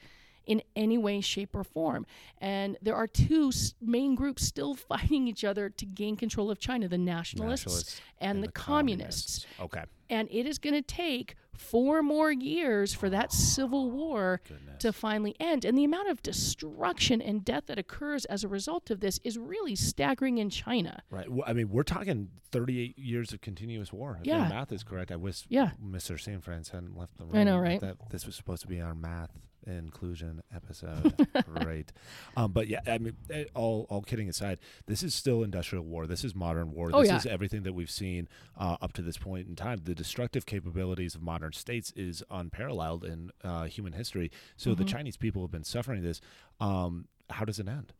in 0.46 0.62
any 0.74 0.96
way, 0.96 1.20
shape, 1.20 1.54
or 1.54 1.62
form. 1.62 2.06
And 2.38 2.78
there 2.80 2.96
are 2.96 3.06
two 3.06 3.48
s- 3.48 3.74
main 3.80 4.14
groups 4.14 4.44
still 4.44 4.74
fighting 4.90 5.28
each 5.28 5.44
other 5.44 5.68
to 5.68 5.84
gain 5.86 6.16
control 6.16 6.50
of 6.50 6.58
China 6.58 6.88
the 6.88 6.98
nationalists, 6.98 7.66
Nationalists 7.66 8.00
and, 8.18 8.42
the, 8.42 8.48
communists. 8.48 9.46
Okay. 9.60 9.84
And 10.10 10.26
it 10.30 10.46
is 10.46 10.58
going 10.58 10.74
to 10.74 10.82
take 10.82 11.36
four 11.58 12.02
more 12.02 12.30
years 12.32 12.94
for 12.94 13.10
that 13.10 13.32
civil 13.32 13.90
war 13.90 14.40
Goodness. 14.48 14.78
to 14.78 14.92
finally 14.92 15.34
end. 15.40 15.64
And 15.64 15.76
the 15.76 15.84
amount 15.84 16.08
of 16.08 16.22
destruction 16.22 17.20
and 17.20 17.44
death 17.44 17.64
that 17.66 17.78
occurs 17.78 18.24
as 18.26 18.44
a 18.44 18.48
result 18.48 18.90
of 18.90 19.00
this 19.00 19.18
is 19.24 19.36
really 19.36 19.74
staggering 19.74 20.38
in 20.38 20.50
China. 20.50 21.02
Right. 21.10 21.28
Well, 21.30 21.44
I 21.46 21.52
mean, 21.52 21.68
we're 21.68 21.82
talking 21.82 22.28
38 22.52 22.98
years 22.98 23.32
of 23.32 23.40
continuous 23.40 23.92
war. 23.92 24.18
If 24.20 24.26
Yeah. 24.26 24.48
math 24.48 24.72
is 24.72 24.82
correct. 24.84 25.10
I 25.12 25.16
wish 25.16 25.44
Yeah. 25.48 25.72
Mr. 25.82 26.18
San 26.18 26.40
Franz 26.40 26.70
hadn't 26.70 26.96
left 26.96 27.18
the 27.18 27.24
room. 27.26 27.36
I 27.36 27.44
know, 27.44 27.58
right? 27.58 27.80
That 27.80 27.96
this 28.10 28.24
was 28.24 28.36
supposed 28.36 28.62
to 28.62 28.68
be 28.68 28.80
our 28.80 28.94
math 28.94 29.30
inclusion 29.76 30.42
episode. 30.54 31.26
Great. 31.60 31.92
Um, 32.36 32.52
but 32.52 32.68
yeah, 32.68 32.80
I 32.86 32.98
mean, 32.98 33.14
eh, 33.30 33.44
all 33.54 33.86
all 33.90 34.02
kidding 34.02 34.28
aside, 34.28 34.58
this 34.86 35.02
is 35.02 35.14
still 35.14 35.42
industrial 35.42 35.84
war. 35.84 36.06
This 36.06 36.24
is 36.24 36.34
modern 36.34 36.72
war. 36.72 36.90
Oh, 36.92 37.00
this 37.00 37.10
yeah. 37.10 37.16
is 37.16 37.26
everything 37.26 37.62
that 37.64 37.72
we've 37.74 37.90
seen 37.90 38.28
uh, 38.56 38.76
up 38.80 38.92
to 38.94 39.02
this 39.02 39.18
point 39.18 39.48
in 39.48 39.56
time. 39.56 39.80
The 39.84 39.94
destructive 39.94 40.46
capabilities 40.46 41.14
of 41.14 41.22
modern 41.22 41.52
states 41.52 41.92
is 41.96 42.22
unparalleled 42.30 43.04
in 43.04 43.30
uh, 43.44 43.64
human 43.64 43.92
history. 43.92 44.30
So 44.56 44.70
Mm-hmm. 44.70 44.82
the 44.82 44.88
Chinese 44.90 45.16
people 45.16 45.42
have 45.42 45.50
been 45.50 45.64
suffering 45.64 46.02
this. 46.02 46.20
Um, 46.60 47.06
how 47.30 47.44
does 47.44 47.58
it 47.58 47.68
end? 47.68 47.92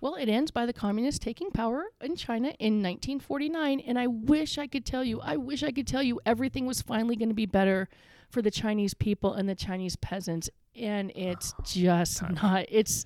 Well, 0.00 0.14
it 0.14 0.28
ends 0.28 0.50
by 0.50 0.64
the 0.66 0.72
communists 0.72 1.18
taking 1.22 1.50
power 1.50 1.84
in 2.00 2.16
China 2.16 2.48
in 2.58 2.82
1949. 2.82 3.80
And 3.80 3.98
I 3.98 4.06
wish 4.06 4.58
I 4.58 4.66
could 4.66 4.84
tell 4.86 5.04
you, 5.04 5.20
I 5.20 5.36
wish 5.36 5.62
I 5.62 5.70
could 5.72 5.86
tell 5.86 6.02
you 6.02 6.20
everything 6.24 6.66
was 6.66 6.82
finally 6.82 7.16
going 7.16 7.28
to 7.28 7.34
be 7.34 7.46
better 7.46 7.88
for 8.30 8.42
the 8.42 8.50
Chinese 8.50 8.94
people 8.94 9.34
and 9.34 9.48
the 9.48 9.54
Chinese 9.54 9.96
peasants. 9.96 10.50
And 10.78 11.12
it's 11.14 11.54
just 11.64 12.22
not. 12.22 12.66
It's 12.68 13.04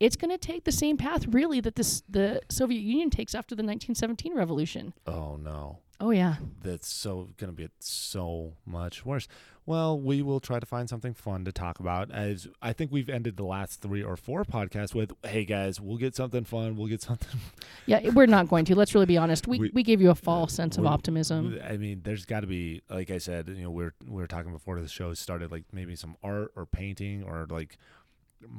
it's 0.00 0.16
going 0.16 0.30
to 0.30 0.38
take 0.38 0.64
the 0.64 0.72
same 0.72 0.96
path, 0.96 1.26
really, 1.28 1.60
that 1.60 1.76
this 1.76 2.02
the 2.08 2.40
Soviet 2.50 2.80
Union 2.80 3.10
takes 3.10 3.34
after 3.34 3.54
the 3.54 3.62
1917 3.62 4.34
revolution. 4.34 4.92
Oh 5.06 5.36
no. 5.36 5.78
Oh 6.00 6.10
yeah, 6.10 6.36
That's 6.62 6.88
so 6.88 7.30
going 7.36 7.50
to 7.50 7.56
be 7.56 7.68
so 7.78 8.54
much 8.66 9.06
worse. 9.06 9.28
Well, 9.66 9.98
we 9.98 10.20
will 10.20 10.40
try 10.40 10.60
to 10.60 10.66
find 10.66 10.88
something 10.90 11.14
fun 11.14 11.44
to 11.46 11.52
talk 11.52 11.80
about. 11.80 12.10
As 12.10 12.46
I 12.60 12.72
think 12.74 12.92
we've 12.92 13.08
ended 13.08 13.36
the 13.36 13.44
last 13.44 13.80
three 13.80 14.02
or 14.02 14.16
four 14.16 14.44
podcasts 14.44 14.94
with, 14.94 15.12
"Hey 15.24 15.44
guys, 15.44 15.80
we'll 15.80 15.96
get 15.96 16.14
something 16.14 16.44
fun. 16.44 16.76
We'll 16.76 16.88
get 16.88 17.00
something." 17.00 17.40
yeah. 17.86 18.10
We're 18.10 18.26
not 18.26 18.48
going 18.48 18.64
to. 18.66 18.74
Let's 18.74 18.94
really 18.94 19.06
be 19.06 19.16
honest. 19.16 19.46
We 19.46 19.58
We- 19.58 19.70
we, 19.72 19.82
gave 19.82 20.00
you 20.02 20.10
a 20.10 20.14
false 20.14 20.52
uh, 20.52 20.56
sense 20.56 20.78
of 20.78 20.84
optimism. 20.84 21.58
I 21.64 21.76
mean, 21.76 22.02
there's 22.04 22.26
got 22.26 22.40
to 22.40 22.46
be, 22.46 22.82
like 22.90 23.10
I 23.10 23.18
said, 23.18 23.48
you 23.48 23.62
know, 23.62 23.70
we're 23.70 23.94
we 24.06 24.20
were 24.20 24.26
talking 24.26 24.52
before 24.52 24.80
the 24.80 24.88
show 24.88 25.14
started, 25.14 25.50
like 25.50 25.64
maybe 25.72 25.96
some 25.96 26.16
art 26.22 26.52
or 26.56 26.66
painting, 26.66 27.22
or 27.22 27.46
like 27.48 27.78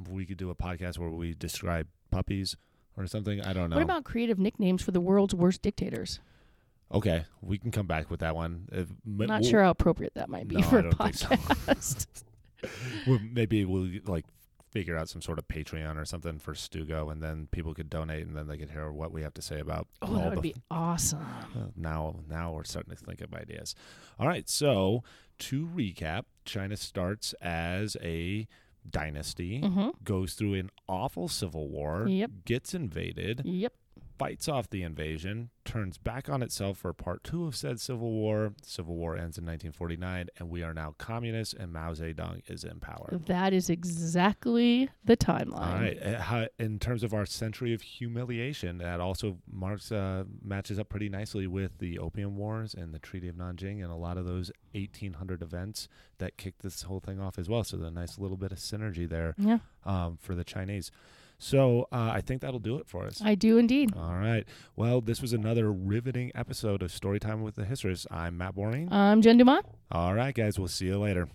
we 0.10 0.26
could 0.26 0.38
do 0.38 0.50
a 0.50 0.56
podcast 0.56 0.98
where 0.98 1.10
we 1.10 1.34
describe 1.34 1.88
puppies 2.12 2.56
or 2.98 3.06
something. 3.08 3.42
I 3.42 3.54
don't 3.54 3.70
know. 3.70 3.76
What 3.76 3.84
about 3.84 4.06
creative 4.06 4.40
nicknames 4.40 4.82
for 4.82 4.92
the 4.92 5.02
world's 5.02 5.36
worst 5.36 5.62
dictators? 5.62 6.20
Okay, 6.94 7.26
we 7.42 7.58
can 7.58 7.72
come 7.72 7.88
back 7.88 8.10
with 8.12 8.20
that 8.22 8.36
one. 8.36 8.68
If, 8.72 8.90
not 9.06 9.44
sure 9.44 9.64
how 9.64 9.72
appropriate 9.72 10.14
that 10.16 10.30
might 10.30 10.48
be 10.48 10.58
No, 10.58 10.62
for 10.64 10.80
a 10.80 10.84
so. 10.84 10.98
podcast. 10.98 12.06
well, 13.08 13.20
maybe 13.32 13.66
we'll 13.66 13.90
like 14.06 14.26
figure 14.72 14.98
out 14.98 15.08
some 15.10 15.22
sort 15.22 15.40
of 15.40 15.48
Patreon 15.48 15.98
or 15.98 16.06
something 16.06 16.38
for 16.40 16.54
Stugo, 16.54 17.12
and 17.12 17.22
then 17.24 17.48
people 17.52 17.74
could 17.74 17.90
donate, 17.90 18.26
and 18.28 18.36
then 18.36 18.48
they 18.48 18.58
could 18.58 18.70
hear 18.72 18.92
what 18.92 19.12
we 19.12 19.22
have 19.24 19.34
to 19.36 19.42
say 19.42 19.60
about. 19.60 19.88
oh, 20.02 20.16
that 20.16 20.30
would 20.30 20.38
the- 20.38 20.42
be 20.42 20.56
awesome. 20.70 21.22
Uh, 21.56 21.68
now, 21.76 22.20
now 22.30 22.52
we're 22.54 22.64
starting 22.64 22.96
to 22.96 23.04
think 23.04 23.22
of 23.22 23.34
ideas. 23.34 23.74
All 24.20 24.28
right, 24.28 24.48
so 24.50 25.04
to 25.40 25.66
recap, 25.68 26.24
China 26.46 26.76
starts 26.78 27.34
as 27.42 27.98
a 28.02 28.48
dynasty, 28.90 29.62
hmm 29.62 29.90
goes 30.04 30.34
through 30.36 30.54
an 30.54 30.70
awful 30.88 31.28
civil 31.28 31.68
war, 31.70 32.06
Yep. 32.08 32.32
gets 32.46 32.74
invaded, 32.74 33.42
Yep. 33.44 33.74
Fights 34.18 34.48
off 34.48 34.70
the 34.70 34.82
invasion, 34.84 35.50
turns 35.66 35.98
back 35.98 36.30
on 36.30 36.42
itself 36.42 36.78
for 36.78 36.94
part 36.94 37.24
two 37.24 37.46
of 37.46 37.56
said 37.56 37.80
civil 37.80 38.12
war. 38.12 38.54
Civil 38.64 38.96
war 38.96 39.14
ends 39.16 39.38
in 39.38 39.46
1949, 39.46 40.28
and 40.38 40.50
we 40.50 40.64
are 40.64 40.74
now 40.74 40.96
communists, 40.98 41.54
and 41.54 41.74
Mao 41.74 41.94
Zedong 41.94 42.42
is 42.48 42.64
in 42.64 42.80
power. 42.80 43.10
That 43.26 43.52
is 43.54 43.70
exactly 43.70 44.90
the 45.04 45.18
timeline. 45.18 45.54
All 45.54 45.74
right. 45.76 46.02
uh, 46.04 46.48
In 46.60 46.80
terms 46.80 47.04
of 47.04 47.14
our 47.14 47.26
century 47.26 47.74
of 47.74 47.82
humiliation, 47.82 48.78
that 48.78 49.00
also 49.00 49.38
marks 49.52 49.92
uh, 49.92 50.24
matches 50.42 50.80
up 50.80 50.90
pretty 50.90 51.10
nicely 51.10 51.48
with 51.48 51.80
the 51.80 52.00
Opium 52.00 52.38
Wars 52.38 52.74
and 52.74 52.94
the 52.94 53.00
Treaty 53.00 53.28
of 53.28 53.36
Nanjing 53.36 53.84
and 53.84 53.92
a 53.92 53.96
lot 53.96 54.18
of 54.18 54.26
those 54.26 54.52
1800 54.74 55.42
events 55.42 55.88
that 56.20 56.38
kicked 56.38 56.62
this 56.62 56.84
whole 56.84 57.00
thing 57.00 57.20
off 57.20 57.38
as 57.38 57.50
well. 57.50 57.64
So 57.64 57.78
the 57.78 57.92
nice 57.92 58.18
little 58.18 58.38
bit 58.38 58.52
of 58.52 58.58
synergy 58.60 59.08
there 59.10 59.36
Yeah, 59.38 59.60
um, 59.86 60.18
for 60.22 60.36
the 60.36 60.44
Chinese. 60.44 60.92
So 61.38 61.88
uh, 61.92 62.12
I 62.14 62.22
think 62.22 62.42
that'll 62.42 62.60
do 62.60 62.78
it 62.78 62.88
for 62.88 63.06
us. 63.06 63.22
I 63.24 63.36
do 63.36 63.58
indeed. 63.58 63.94
All 63.96 64.16
right. 64.16 64.46
Well, 64.76 65.02
this 65.02 65.22
was 65.22 65.34
another 65.34 65.72
riveting 65.72 66.32
episode 66.34 66.82
of 66.82 66.92
Storytime 66.92 67.42
with 67.42 67.56
the 67.56 67.66
Histories. 67.66 68.08
I'm 68.10 68.38
Matt 68.38 68.56
Borning. 68.56 68.92
I'm 68.92 69.22
Jen 69.22 69.38
Dumas. 69.38 69.64
All 69.92 70.14
right, 70.14 70.34
guys. 70.34 70.58
We'll 70.58 70.68
see 70.68 70.86
you 70.86 70.98
later. 70.98 71.28